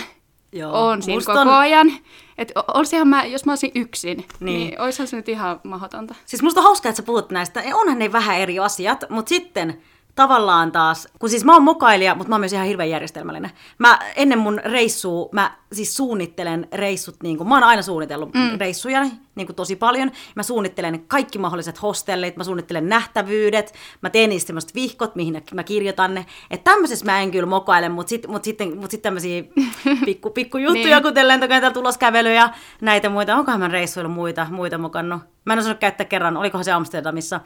[0.52, 0.88] Joo.
[0.88, 1.92] on siinä koko on- ajan.
[2.38, 4.82] Et o- olisihan mä, jos mä olisin yksin, niin, Niin.
[4.82, 6.16] olisihan se nyt ihan mahdotonta.
[6.26, 7.64] Siis musta on hauskaa, että sä puhut näistä.
[7.74, 9.82] Onhan ne vähän eri asiat, mutta sitten
[10.20, 13.52] tavallaan taas, kun siis mä oon mokailija, mutta mä oon myös ihan hirveän järjestelmällinen.
[13.78, 18.60] Mä ennen mun reissua, mä siis suunnittelen reissut, niin kuin, mä oon aina suunnitellut mm.
[18.60, 19.06] reissuja
[19.36, 20.12] niin kuin tosi paljon.
[20.36, 25.64] Mä suunnittelen kaikki mahdolliset hostellit, mä suunnittelen nähtävyydet, mä teen niistä semmoiset vihkot, mihin mä
[25.64, 26.26] kirjoitan ne.
[26.52, 29.44] Että tämmöisessä mä en kyllä mokaile, mutta sitten mut sitten, mut sitten tämmöisiä
[30.06, 31.04] pikku, pikku juttuja, Niin.
[31.04, 32.50] kuten lentokentältä uloskävely ja
[32.82, 33.36] näitä muita.
[33.36, 35.22] Onkohan mä reissuilla muita, muita mokannut?
[35.46, 37.40] Mä en osannut käyttää kerran, olikohan se Amsterdamissa,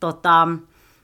[0.00, 0.48] tota,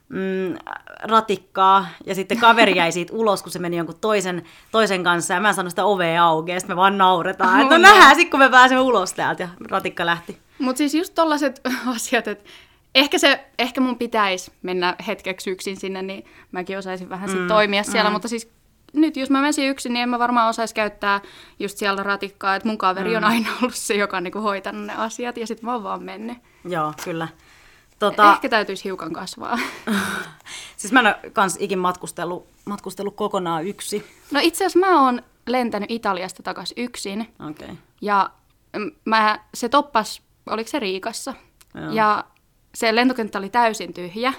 [0.09, 0.57] mm,
[1.03, 5.39] ratikkaa, ja sitten kaveri jäi siitä ulos, kun se meni jonkun toisen, toisen kanssa, ja
[5.39, 8.31] mä saanut sitä ovea auki, ja sitten me vaan nauretaan, että no Oh, nähdään sitten,
[8.31, 10.37] kun me pääsemme ulos täältä, ja ratikka lähti.
[10.59, 11.61] Mutta siis just tollaset
[11.95, 12.49] asiat, että
[12.95, 17.83] ehkä, se, ehkä mun pitäisi mennä hetkeksi yksin sinne, niin mäkin osaisin vähän sit toimia
[17.83, 18.51] siellä, mutta siis
[18.93, 21.21] nyt jos mä menisin yksin, niin en mä varmaan osaisi käyttää
[21.59, 23.15] just siellä ratikkaa, että mun kaveri mm.
[23.15, 26.03] on aina ollut se, joka on niinku hoitanut ne asiat, ja sitten mä oon vaan
[26.03, 26.37] mennyt.
[26.65, 27.27] Joo, kyllä.
[27.99, 28.33] Tota...
[28.33, 29.59] Ehkä täytyisi hiukan kasvaa.
[30.77, 34.05] siis mä en ole kans ikin matkustellut, matkustellut kokonaan yksi.
[34.31, 37.27] No itse asiassa mä oon lentänyt Italiasta takaisin yksin.
[37.49, 37.75] Okay.
[38.01, 38.29] Ja
[39.05, 41.33] mä, se toppas, oliko se Riikassa?
[41.75, 41.91] Joo.
[41.91, 42.23] Ja
[42.75, 44.33] se lentokenttä oli täysin tyhjä.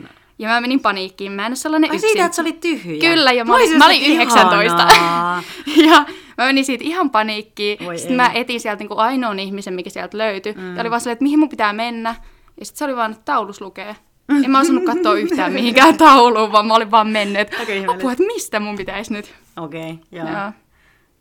[0.00, 0.08] No.
[0.38, 2.10] Ja mä menin paniikkiin, mä en ole sellainen Ai yksin.
[2.10, 3.10] siitä, että se oli tyhjä?
[3.10, 4.88] Kyllä, ja mä, olin, mä olin 19.
[5.86, 6.04] ja
[6.38, 7.84] mä menin siitä ihan paniikkiin.
[7.84, 8.28] Voi Sitten ei.
[8.28, 10.52] mä etin sieltä niin kuin ainoan ihmisen, mikä sieltä löytyi.
[10.52, 10.76] Mm.
[10.76, 12.14] Ja oli vaan silleen, että mihin mun pitää mennä.
[12.62, 13.96] Ja sitten se oli vaan, että taulus lukee.
[14.44, 18.24] En mä osannut katsoa yhtään mihinkään tauluun, vaan mä olin vaan mennyt, okay, apua, että
[18.24, 19.34] mistä mun pitäisi nyt.
[19.56, 20.28] Okei, okay, joo.
[20.28, 20.52] joo.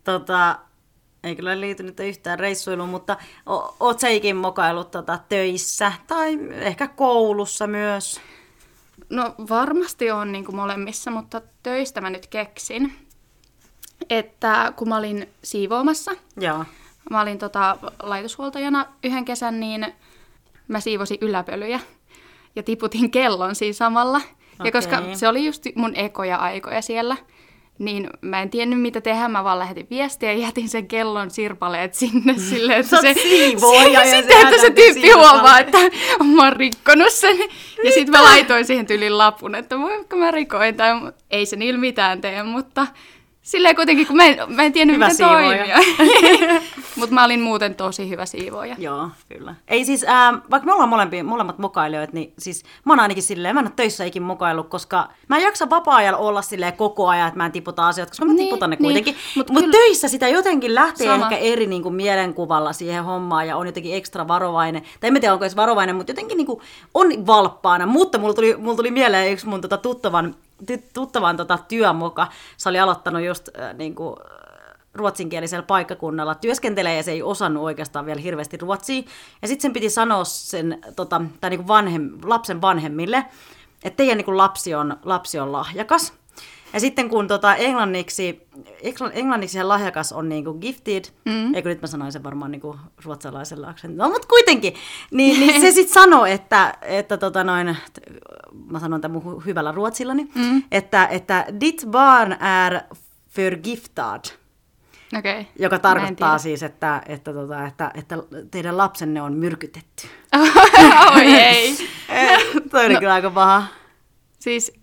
[0.03, 0.59] Tota,
[1.23, 6.87] ei kyllä liity yhtään reissuiluun, mutta o- oot sä ikin mokailut tota, töissä tai ehkä
[6.87, 8.21] koulussa myös?
[9.09, 12.93] No varmasti on niin kuin molemmissa, mutta töistä mä nyt keksin,
[14.09, 16.65] että kun mä olin siivoamassa, Joo.
[17.09, 19.93] mä olin tota, laitoshuoltajana yhden kesän, niin
[20.67, 21.79] mä siivosin yläpölyjä
[22.55, 24.17] ja tiputin kellon siinä samalla.
[24.17, 24.67] Okay.
[24.67, 27.17] Ja koska se oli just mun ekoja aikoja siellä,
[27.79, 31.93] niin mä en tiennyt mitä tehdä, mä vaan lähetin viestiä ja jätin sen kellon sirpaleet
[31.93, 35.77] sinne silleen, että se, siivoja se, sitten, että se tyyppi huomaa, että
[36.35, 37.37] mä oon rikkonut sen.
[37.83, 40.91] Ja sitten mä laitoin siihen tylin lapun, että voinko mä rikoin, tai
[41.31, 42.87] ei se niillä mitään tee, mutta
[43.41, 45.65] Silleen kuitenkin, kun mä en, mä en tiennyt, hyvä miten siivoja.
[45.97, 46.61] toimia.
[46.95, 48.75] Mutta mä olin muuten tosi hyvä siivoja.
[48.79, 49.55] Joo, kyllä.
[49.67, 53.55] Ei siis, äh, vaikka me ollaan molempi, molemmat mukailijoita, niin siis mä oon ainakin silleen,
[53.55, 57.27] mä en ole töissä ikin mukaillut, koska mä en jaksa vapaa-ajalla olla silleen koko ajan,
[57.27, 58.83] että mä en tiputa asioita, koska mä niin, tiputan ne niin.
[58.83, 59.13] kuitenkin.
[59.13, 59.33] Niin.
[59.35, 61.23] Mutta Mut töissä sitä jotenkin lähtee Sama.
[61.25, 64.81] ehkä eri niin kuin, mielenkuvalla siihen hommaan ja on jotenkin ekstra varovainen.
[64.99, 66.59] Tai en tiedä, onko edes varovainen, mutta jotenkin niin kuin,
[66.93, 67.85] on valppaana.
[67.85, 70.35] Mutta mulla tuli, mulla tuli mieleen yksi mun tota, tuttavan
[70.93, 72.27] tuttavan tota, työmoka.
[72.57, 74.15] Se oli aloittanut just äh, niin kuin,
[74.93, 79.03] ruotsinkielisellä paikkakunnalla työskentelee ja se ei osannut oikeastaan vielä hirveästi ruotsia.
[79.41, 83.25] Ja sitten sen piti sanoa sen tota, tai niin kuin vanhem, lapsen vanhemmille,
[83.83, 86.13] että teidän niin kuin lapsi, on, lapsi on lahjakas.
[86.73, 88.47] Ja sitten kun tota, englanniksi,
[89.13, 91.53] englanniksi se lahjakas on niinku gifted, mm.
[91.53, 94.73] eikö nyt mä sanoin sen varmaan niinku ruotsalaisella aksentilla, no mutta kuitenkin,
[95.11, 97.77] niin, niin se sitten sanoi, että, että tota noin,
[98.71, 100.63] mä sanon tämän mun hyvällä ruotsillani, mm.
[100.71, 102.81] että, että dit barn är
[103.29, 104.25] förgiftad.
[105.17, 105.45] Okay.
[105.59, 108.17] Joka tarkoittaa siis, että, että, tota, että, että
[108.51, 110.07] teidän lapsenne on myrkytetty.
[111.15, 111.77] Oi ei.
[112.71, 113.63] Toi oli no, kyllä aika paha.
[114.39, 114.80] Siis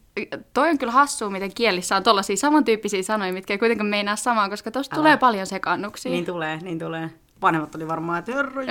[0.54, 4.48] toi on kyllä hassua, miten kielissä on tuollaisia samantyyppisiä sanoja, mitkä ei kuitenkaan meinaa samaa,
[4.48, 6.12] koska tuosta tulee paljon sekannuksia.
[6.12, 7.11] Niin tulee, niin tulee.
[7.42, 8.62] Vanhemmat oli varmaan, että herra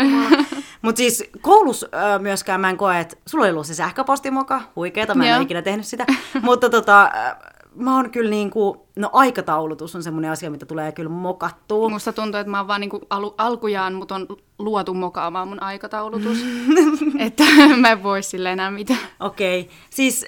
[0.81, 5.15] Mutta siis koulussa äh, myöskään mä en koe, että sulla oli ollut se sähköpostimoka, huikeeta,
[5.15, 6.05] mä en ole ikinä tehnyt sitä.
[6.41, 7.35] Mutta tota, äh,
[7.77, 11.89] mä oon kyllä niin kuin, no aikataulutus on semmoinen asia, mitä tulee kyllä mokattua.
[11.89, 14.27] Musta tuntuu, että mä oon vaan niin kuin al- alkujaan, mut on
[14.59, 16.37] luotu mokaamaan mun aikataulutus.
[17.19, 17.43] että
[17.77, 18.99] mä en voi sille enää mitään.
[19.19, 19.73] Okei, okay.
[19.89, 20.25] siis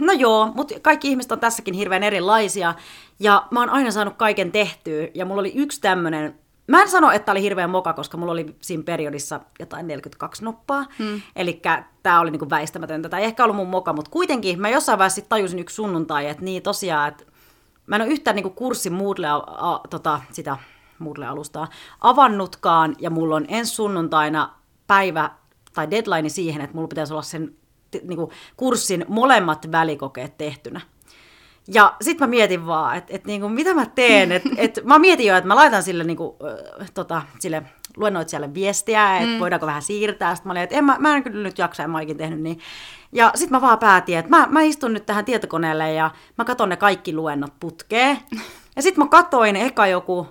[0.00, 2.74] no joo, mutta kaikki ihmiset on tässäkin hirveän erilaisia.
[3.20, 5.08] Ja mä oon aina saanut kaiken tehtyä.
[5.14, 6.41] Ja mulla oli yksi tämmönen
[6.72, 10.84] Mä en sano, että oli hirveän moka, koska mulla oli siinä periodissa jotain 42 noppaa.
[10.98, 11.22] Hmm.
[11.36, 11.62] Eli
[12.02, 13.08] tämä oli niinku väistämätöntä.
[13.08, 16.62] Tai ehkä ollut mun moka, mutta kuitenkin mä jossain vaiheessa tajusin yksi sunnuntai, että niin
[16.62, 17.24] tosiaan, että
[17.86, 20.56] mä en ole yhtään niinku kurssin Moodle, a, a, tota, sitä
[20.98, 21.68] Moodle-alustaa
[22.00, 24.54] avannutkaan, ja mulla on ensi sunnuntaina
[24.86, 25.30] päivä
[25.74, 27.54] tai deadline siihen, että mulla pitäisi olla sen
[28.02, 30.80] niinku, kurssin molemmat välikokeet tehtynä.
[31.68, 34.32] Ja sitten mä mietin vaan, että et niinku, mitä mä teen.
[34.32, 36.36] Et, et, mä mietin jo, että mä laitan sille, niinku,
[36.80, 37.62] äh, tota, sille
[37.96, 39.38] luennoitsijalle viestiä, että mm.
[39.38, 40.34] voidaanko vähän siirtää.
[40.34, 42.40] Sitten mä olin, että en mä, mä en kyllä nyt jaksa, en mä oikein tehnyt
[42.40, 42.58] niin.
[43.12, 46.68] Ja sitten mä vaan päätin, että mä, mä istun nyt tähän tietokoneelle ja mä katon
[46.68, 48.18] ne kaikki luennot putkeen.
[48.76, 50.26] Ja sitten mä katoin eka joku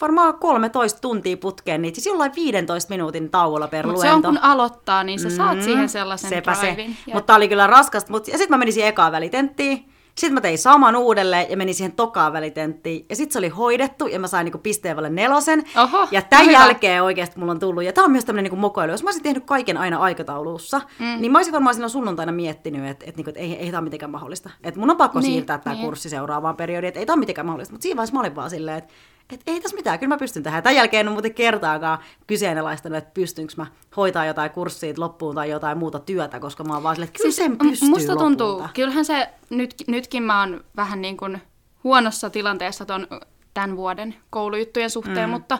[0.00, 4.10] varmaan 13 tuntia putkeen, niin siis jollain 15 minuutin tauolla per Mut luento.
[4.10, 6.96] se on kun aloittaa, niin sä saat mm, siihen sellaisen sepä drivin.
[7.04, 7.14] Se.
[7.14, 8.12] Mutta oli kyllä raskasta.
[8.12, 9.89] Mut, ja sitten mä menisin ekaan välitenttiin.
[10.20, 13.06] Sitten mä tein saman uudelleen ja menin siihen tokaan välitenttiin.
[13.08, 15.64] Ja sitten se oli hoidettu ja mä sain niinku pisteevälle nelosen.
[15.76, 17.84] Oho, ja tämän no jälkeen oikeasti mulla on tullut.
[17.84, 18.90] Ja tämä on myös tämmöinen niinku mokoilu.
[18.90, 21.20] Jos mä olisin tehnyt kaiken aina aikataulussa, mm.
[21.20, 23.84] niin mä olisin varmaan silloin sunnuntaina miettinyt, että et, niinku, et ei, ei tämä ole
[23.84, 24.50] mitenkään mahdollista.
[24.64, 25.84] Että mun on pakko niin, siirtää tämä niin.
[25.84, 27.72] kurssi seuraavaan periodiin, että ei tämä ole mitenkään mahdollista.
[27.74, 28.94] Mutta siinä vaiheessa mä olin vaan silleen, että
[29.34, 30.62] että ei tässä mitään, kyllä mä pystyn tähän.
[30.62, 33.66] Tämän jälkeen en ole muuten kertaakaan kyseenalaistanut, että pystynkö mä
[33.96, 37.32] hoitaa jotain kurssia loppuun tai jotain muuta työtä, koska mä oon vaan silleen, että kyllä
[37.32, 38.24] sen pystyy Musta lopulta.
[38.24, 41.42] tuntuu, kyllähän se, nyt, nytkin mä oon vähän niin kuin
[41.84, 43.06] huonossa tilanteessa ton,
[43.54, 45.32] tämän vuoden koulujuttujen suhteen, mm.
[45.32, 45.58] mutta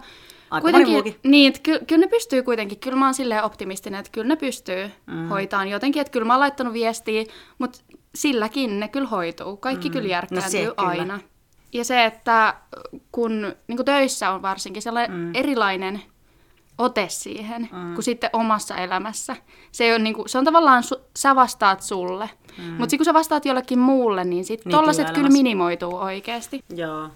[0.51, 4.13] Aika kuitenkin, niin, että ky, kyllä ne pystyy kuitenkin, kyllä mä oon silleen optimistinen, että
[4.13, 5.29] kyllä ne pystyy mm.
[5.29, 7.25] hoitaan jotenkin, että kyllä mä oon laittanut viestiä,
[7.59, 7.79] mutta
[8.15, 9.93] silläkin ne kyllä hoituu, kaikki mm.
[9.93, 11.19] kyllä järkkääntyy no aina.
[11.19, 11.30] Kyllä.
[11.73, 12.55] Ja se, että
[13.13, 15.31] kun niin töissä on varsinkin sellainen mm.
[15.35, 16.03] erilainen
[16.79, 17.95] ote siihen mm.
[17.95, 19.37] kuin sitten omassa elämässä.
[19.73, 22.31] Se on, niin kuin, se on tavallaan, su, sä vastaat sulle.
[22.59, 22.65] Mm.
[22.65, 26.65] Mutta kun sä vastaat jollekin muulle, niin sitten niin, tollaset kyllä minimoituu oikeasti.
[26.75, 27.09] Joo.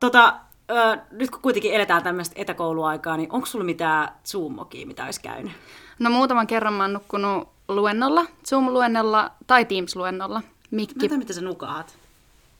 [0.00, 0.34] Tota,
[0.70, 5.52] ö, nyt kun kuitenkin eletään tämmöistä etäkouluaikaa, niin onko sulla mitään Zoom-mokia, mitä olisi käynyt?
[5.98, 10.42] No muutaman kerran mä oon nukkunut luennolla, Zoom-luennolla tai Teams-luennolla.
[10.70, 10.94] Mikki...
[10.98, 11.98] Mitä, mitä sä nukaat?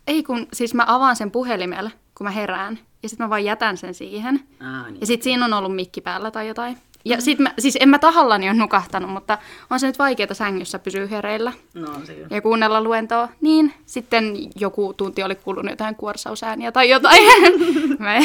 [0.07, 2.79] Ei kun, siis mä avaan sen puhelimella, kun mä herään.
[3.03, 4.41] Ja sitten mä vaan jätän sen siihen.
[4.61, 5.01] Aa, niin.
[5.01, 6.79] Ja sitten siinä on ollut mikki päällä tai jotain.
[7.05, 9.39] Ja sit mä, siis en mä tahallani ole nukahtanut, mutta
[9.71, 11.53] on se nyt vaikeaa sängyssä pysyä hereillä.
[11.75, 11.89] No.
[12.31, 13.29] Ja kuunnella luentoa.
[13.41, 17.23] Niin, sitten joku tunti oli kuulunut jotain kuorsausääniä tai jotain.
[17.99, 18.21] mä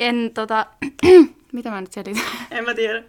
[0.00, 0.66] en tota...
[1.52, 2.22] Mitä mä nyt selitän?
[2.50, 3.02] En mä tiedä.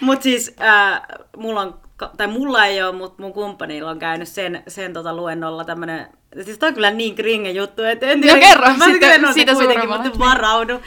[0.00, 1.02] Mutta siis äh,
[1.36, 1.74] mulla on,
[2.16, 6.06] tai mulla ei ole, mutta mun kumppanilla on käynyt sen, sen tota luennolla tämmönen,
[6.44, 8.36] siis toi on kyllä niin kringe juttu, että en tiedä.
[8.36, 10.80] No kerro, mä sitä, siitä kuitenkin, mutta varaudu.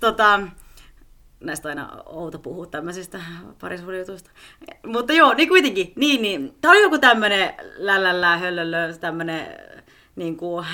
[0.00, 0.40] Tota,
[1.40, 3.20] näistä aina outo puhua tämmöisistä
[3.60, 4.30] parisuhdejutuista.
[4.86, 6.54] Mutta joo, niin kuitenkin, niin, niin.
[6.60, 9.46] Tämä oli joku tämmöinen lällällä, höllöllö, tämmöinen
[10.16, 10.66] niin kuin,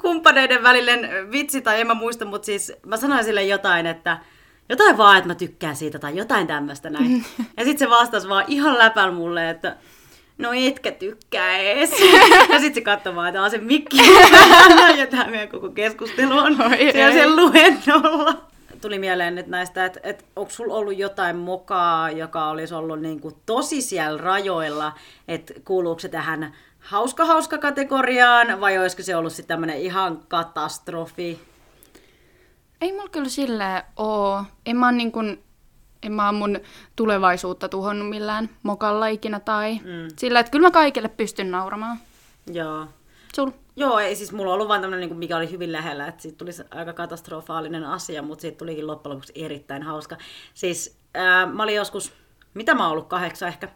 [0.00, 4.18] kumppaneiden välinen vitsi, tai en mä muista, mutta siis mä sanoin sille jotain, että
[4.68, 7.24] jotain vaan, että mä tykkään siitä, tai jotain tämmöistä näin.
[7.56, 9.76] Ja sitten se vastasi vaan ihan läpäl mulle, että
[10.38, 11.90] no etkä tykkää ees.
[12.52, 13.96] ja sitten se katsoi vaan, että on se mikki
[14.98, 16.56] ja tämä meidän koko keskustelu on
[16.92, 18.46] siellä sen luennolla
[18.80, 23.20] tuli mieleen nyt näistä, että, että onko sulla ollut jotain mokaa, joka olisi ollut niin
[23.20, 24.92] kuin tosi siellä rajoilla,
[25.28, 31.40] että kuuluuko se tähän hauska-hauska kategoriaan vai olisiko se ollut sitten tämmöinen ihan katastrofi?
[32.80, 34.44] Ei mulla kyllä silleen oo.
[34.66, 35.44] En mä, niin kuin,
[36.02, 36.60] en mä mun
[36.96, 40.08] tulevaisuutta tuhonnut millään mokalla ikinä tai mm.
[40.18, 41.98] sillä, että kyllä mä kaikille pystyn nauramaan.
[42.52, 42.86] Joo.
[43.36, 43.50] Sul?
[43.76, 46.38] Joo, ei siis mulla on ollut vaan tämmöinen, niin mikä oli hyvin lähellä, että siitä
[46.38, 50.16] tuli aika katastrofaalinen asia, mutta siitä tulikin loppujen lopuksi erittäin hauska.
[50.54, 52.12] Siis ää, mä olin joskus,
[52.54, 53.68] mitä mä oon ollut, kahdeksan ehkä,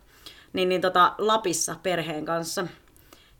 [0.52, 2.66] niin, niin tota, Lapissa perheen kanssa.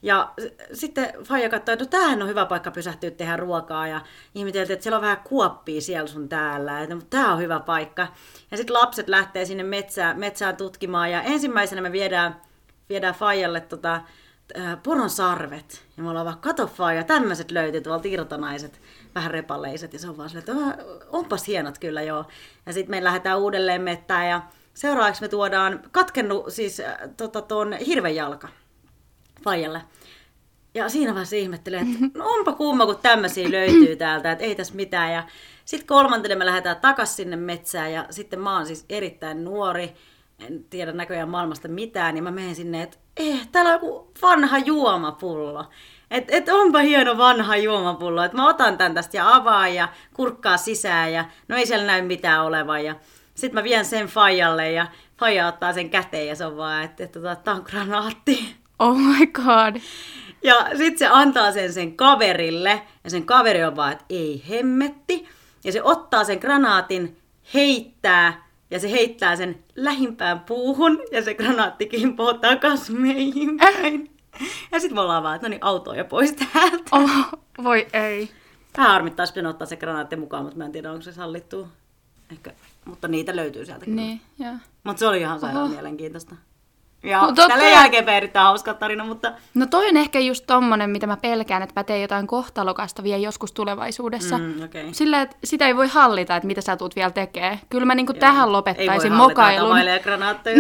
[0.03, 0.33] Ja
[0.73, 4.01] sitten Faija katsoi, että no, tämähän on hyvä paikka pysähtyä tehdä ruokaa ja
[4.35, 8.07] ihmeteltiin, että siellä on vähän kuoppia siellä sun täällä, että mutta tämä on hyvä paikka.
[8.51, 12.41] Ja sitten lapset lähtee sinne metsään, metsään tutkimaan ja ensimmäisenä me viedään,
[12.89, 13.95] viedään Faijalle tota,
[14.59, 15.85] äh, poron sarvet.
[15.97, 18.81] Ja me ollaan vaan, kato vaan, ja tämmöiset löytyy tuolta irtonaiset,
[19.15, 19.93] vähän repaleiset.
[19.93, 22.25] Ja se on vaan silleen, että onpas hienot kyllä joo.
[22.67, 24.43] Ja sitten me lähdetään uudelleen mettään ja
[24.75, 28.49] seuraavaksi me tuodaan katkennu siis äh, tota, tuon hirvejalka
[29.45, 29.83] Fajalle.
[30.75, 34.75] Ja siinä vaiheessa ihmettelee, että no onpa kumma, kun tämmöisiä löytyy täältä, että ei tässä
[34.75, 35.13] mitään.
[35.13, 35.23] Ja
[35.65, 39.95] sitten kolmantena me lähdetään takaisin sinne metsään ja sitten mä oon siis erittäin nuori,
[40.47, 44.59] en tiedä näköjään maailmasta mitään, niin mä menen sinne, että eh, täällä on joku vanha
[44.59, 45.65] juomapullo.
[46.11, 50.57] Että et onpa hieno vanha juomapullo, että mä otan tän tästä ja avaan ja kurkkaa
[50.57, 52.85] sisään ja no ei siellä näy mitään olevan.
[52.85, 52.95] Ja
[53.35, 57.05] sitten mä vien sen Fajalle ja Faja ottaa sen käteen ja se on vaan, että,
[57.05, 58.60] että, että tämä on granaatti.
[58.81, 59.81] Oh my god.
[60.43, 65.29] Ja sitten se antaa sen sen kaverille ja sen kaveri on vaan, että ei hemmetti.
[65.65, 67.17] Ja se ottaa sen granaatin,
[67.55, 74.11] heittää ja se heittää sen lähimpään puuhun ja se granaatti kimpoo takas meihin päin.
[74.73, 76.85] Ja sitten me ollaan vaan, että no niin, autoja pois täältä.
[76.93, 77.11] Oh,
[77.63, 78.31] voi ei.
[78.77, 81.69] Vähän harmittaa, jos ottaa se granaatti mukaan, mutta mä en tiedä, onko se sallittu.
[82.33, 82.53] Ehkä,
[82.85, 83.87] mutta niitä löytyy sieltä.
[83.87, 84.55] Niin, joo.
[84.85, 86.37] Mutta se oli ihan sairaan mielenkiintoista.
[87.03, 89.33] Ja no, tällä jälkeen erittäin hauska tarina, mutta...
[89.55, 93.19] No toi on ehkä just tommonen, mitä mä pelkään, että mä teen jotain kohtalokasta vielä
[93.19, 94.39] joskus tulevaisuudessa.
[94.39, 94.89] Mm, okay.
[94.93, 97.59] Sillä, että sitä ei voi hallita, että mitä sä tuut vielä tekee.
[97.69, 99.77] Kyllä mä niinku tähän lopettaisin mokailun.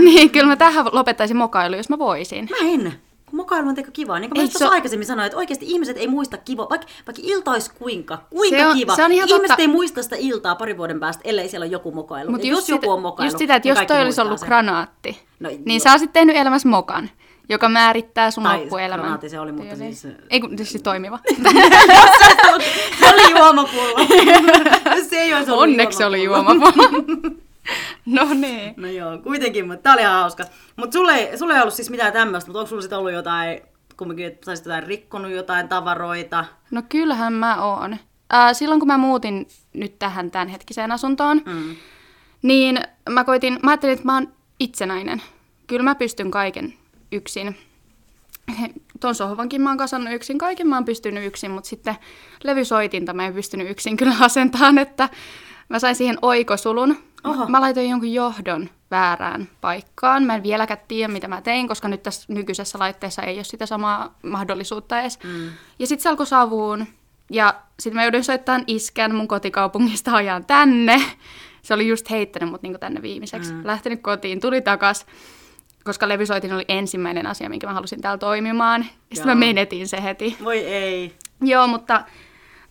[0.05, 2.49] Niin, kyllä mä tähän lopettaisin mokailun, jos mä voisin.
[2.51, 3.01] Mä en
[3.33, 4.19] mokailu on teko kivaa.
[4.19, 4.71] Niin kuin mä so...
[4.71, 8.67] aikaisemmin sanoin, että oikeasti ihmiset ei muista kivoa, vaikka, vaikka ilta olisi kuinka, kuinka se
[8.67, 8.97] on, kiva.
[8.97, 9.63] Se on ihan ihmiset totta.
[9.63, 12.31] ei muista sitä iltaa pari vuoden päästä, ellei siellä ole joku mokailu.
[12.31, 14.47] Mutta jos joku on mokailu, just sitä, että niin jos toi olisi ollut sen.
[14.47, 15.81] granaatti, no, niin jo.
[15.81, 17.11] sä olisit tehnyt elämässä mokan
[17.51, 19.01] joka määrittää sun tai loppuelämän.
[19.01, 20.07] granaatti se oli, mutta siis...
[20.31, 21.19] Ei kun siis toimiva.
[23.01, 23.99] se oli juomapullo.
[25.11, 26.89] se ei olisi Onneksi se oli juomapullo.
[28.07, 28.75] No niin.
[28.77, 30.45] No joo, kuitenkin, mutta tää oli ihan hauska.
[30.77, 33.61] Mutta sulle, sulle ei ollut siis mitään tämmöistä, mutta onko sulla sitten ollut jotain,
[33.97, 36.45] kumminkin, että saisit jotain rikkonut jotain tavaroita?
[36.71, 37.97] No kyllähän mä oon.
[38.35, 41.77] Äh, silloin kun mä muutin nyt tähän tämänhetkiseen asuntoon, mm.
[42.43, 42.81] niin
[43.11, 45.23] mä koitin, mä ajattelin, että mä oon itsenäinen.
[45.67, 46.75] Kyllä mä pystyn kaiken
[47.13, 47.57] yksin.
[49.01, 51.97] Tuon sohvankin mä oon kasannut yksin, kaiken mä oon pystynyt yksin, mutta sitten
[52.45, 55.09] levysoitinta mä en pystynyt yksin kyllä asentamaan, että
[55.69, 56.97] mä sain siihen oikosulun.
[57.25, 57.47] Oho.
[57.47, 60.23] Mä laitoin jonkun johdon väärään paikkaan.
[60.23, 63.67] Mä en vieläkään tiedä, mitä mä tein, koska nyt tässä nykyisessä laitteessa ei ole sitä
[63.67, 65.19] samaa mahdollisuutta edes.
[65.25, 65.51] Mm.
[65.79, 66.87] Ja sitten se alkoi savuun.
[67.31, 71.03] Ja sitten mä joudun soittamaan iskän mun kotikaupungista ajan tänne.
[71.63, 73.53] Se oli just heittänyt mut niinku tänne viimeiseksi.
[73.53, 73.61] Mm.
[73.65, 75.07] Lähtenyt kotiin, tuli takas,
[75.85, 78.87] koska levysoitin oli ensimmäinen asia, minkä mä halusin täällä toimimaan.
[79.11, 80.37] Ja sitten mä menetin se heti.
[80.45, 81.15] Voi ei.
[81.41, 82.05] Joo, mutta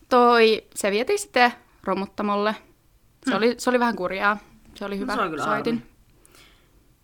[0.08, 1.52] toi, se vietiin sitten
[1.84, 2.54] romuttamolle.
[3.28, 4.38] Se, oli, se oli vähän kurjaa.
[4.74, 5.74] Se oli hyvä no, se on kyllä soitin.
[5.74, 5.90] Harmi.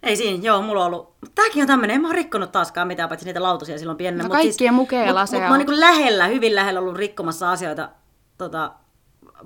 [0.02, 1.14] Ei siinä, joo, mulla on ollut...
[1.34, 4.22] Tääkin on tämmönen, en mä oon rikkonut taaskaan mitään, paitsi niitä lautasia silloin pienenä.
[4.22, 7.88] No kaikkia siis, mukeella mut, mut, mä oon niin lähellä, hyvin lähellä ollut rikkomassa asioita
[8.38, 8.72] tota,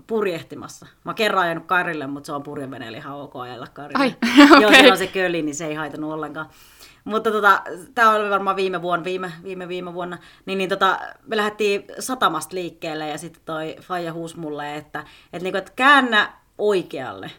[0.06, 0.86] purjehtimassa.
[1.04, 4.02] Mä oon kerran ajanut Karille, mutta se on purjeveneellä ihan ok ajalla Karille.
[4.02, 4.14] Ai,
[4.44, 4.60] okay.
[4.62, 6.46] Joo, siellä on se köli, niin se ei haitanut ollenkaan.
[7.04, 7.62] Mutta tota,
[7.94, 12.56] tämä oli varmaan viime vuonna, viime, viime, viime vuonna, niin, niin tota, me lähdettiin satamasta
[12.56, 17.30] liikkeelle ja sitten toi Faija huusi mulle, että, että, niinku, että käännä oikealle.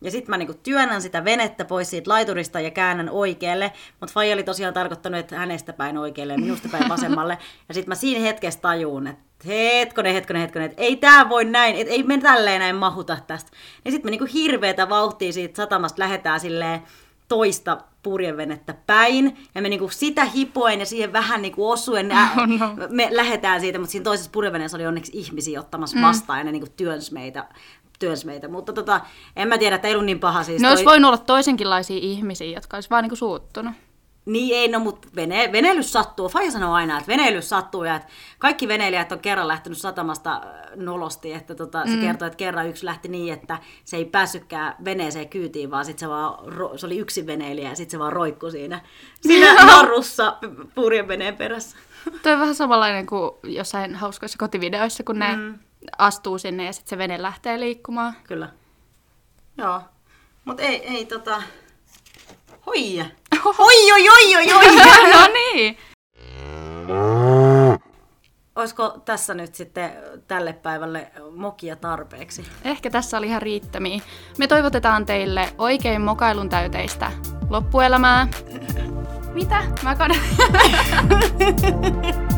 [0.00, 4.34] Ja sitten mä niinku työnnän sitä venettä pois siitä laiturista ja käännän oikealle, mutta Faija
[4.34, 7.38] oli tosiaan tarkoittanut, että hänestä päin oikealle ja minusta päin vasemmalle.
[7.68, 11.76] Ja sitten mä siinä hetkessä tajuun, että hetkonen, hetkonen, hetkonen, että ei tämä voi näin,
[11.76, 13.50] että ei me tälleen näin mahuta tästä.
[13.84, 16.82] Ja sitten me niinku hirveätä vauhtia siitä satamasta lähetään silleen
[17.28, 19.38] toista purjevenettä päin.
[19.54, 22.74] Ja me niinku sitä hipoen ja siihen vähän niinku osuen oh, no.
[22.88, 26.02] me lähetään siitä, mutta siinä toisessa purjeveneessä oli onneksi ihmisiä ottamassa mm.
[26.02, 27.48] vastaan ja ne niinku työnsi meitä
[27.98, 28.48] työns meitä.
[28.48, 29.00] Mutta tota,
[29.36, 30.42] en mä tiedä, että ei ollut niin paha.
[30.42, 30.72] Siis ne toi...
[30.72, 33.72] olisi voinut olla toisenkinlaisia ihmisiä, jotka olisi vaan niinku suuttunut.
[34.28, 36.28] Niin ei, no mutta vene, veneilys sattuu.
[36.28, 40.76] Faija sanoo aina, että veneilys sattuu ja että kaikki veneilijät on kerran lähtenyt satamasta äh,
[40.76, 41.32] nolosti.
[41.32, 42.00] Että tota, se mm.
[42.00, 46.08] kertoo, että kerran yksi lähti niin, että se ei päässytkään veneeseen kyytiin, vaan sit se,
[46.08, 46.38] vaan,
[46.76, 48.80] se oli yksi veneilijä ja sitten se vaan roikkui siinä,
[49.20, 50.36] siinä narussa
[50.74, 51.76] purjeveneen perässä.
[52.22, 55.58] Toi on vähän samanlainen kuin jossain hauskoissa kotivideoissa, kun ne mm.
[55.98, 58.16] Astuu sinne ja sitten se vene lähtee liikkumaan.
[58.24, 58.48] Kyllä.
[59.58, 59.82] Joo.
[60.44, 61.42] Mutta ei, ei tota...
[62.66, 63.00] Hoi!
[63.44, 64.76] Oi, oi, oi, oi, oi!
[65.12, 65.78] no niin!
[68.56, 69.92] Olisiko tässä nyt sitten
[70.26, 72.44] tälle päivälle mokia tarpeeksi?
[72.64, 74.00] Ehkä tässä oli ihan riittämiä.
[74.38, 77.12] Me toivotetaan teille oikein mokailun täyteistä
[77.50, 78.28] loppuelämää.
[79.32, 79.62] Mitä?
[79.82, 80.16] Mä kadon.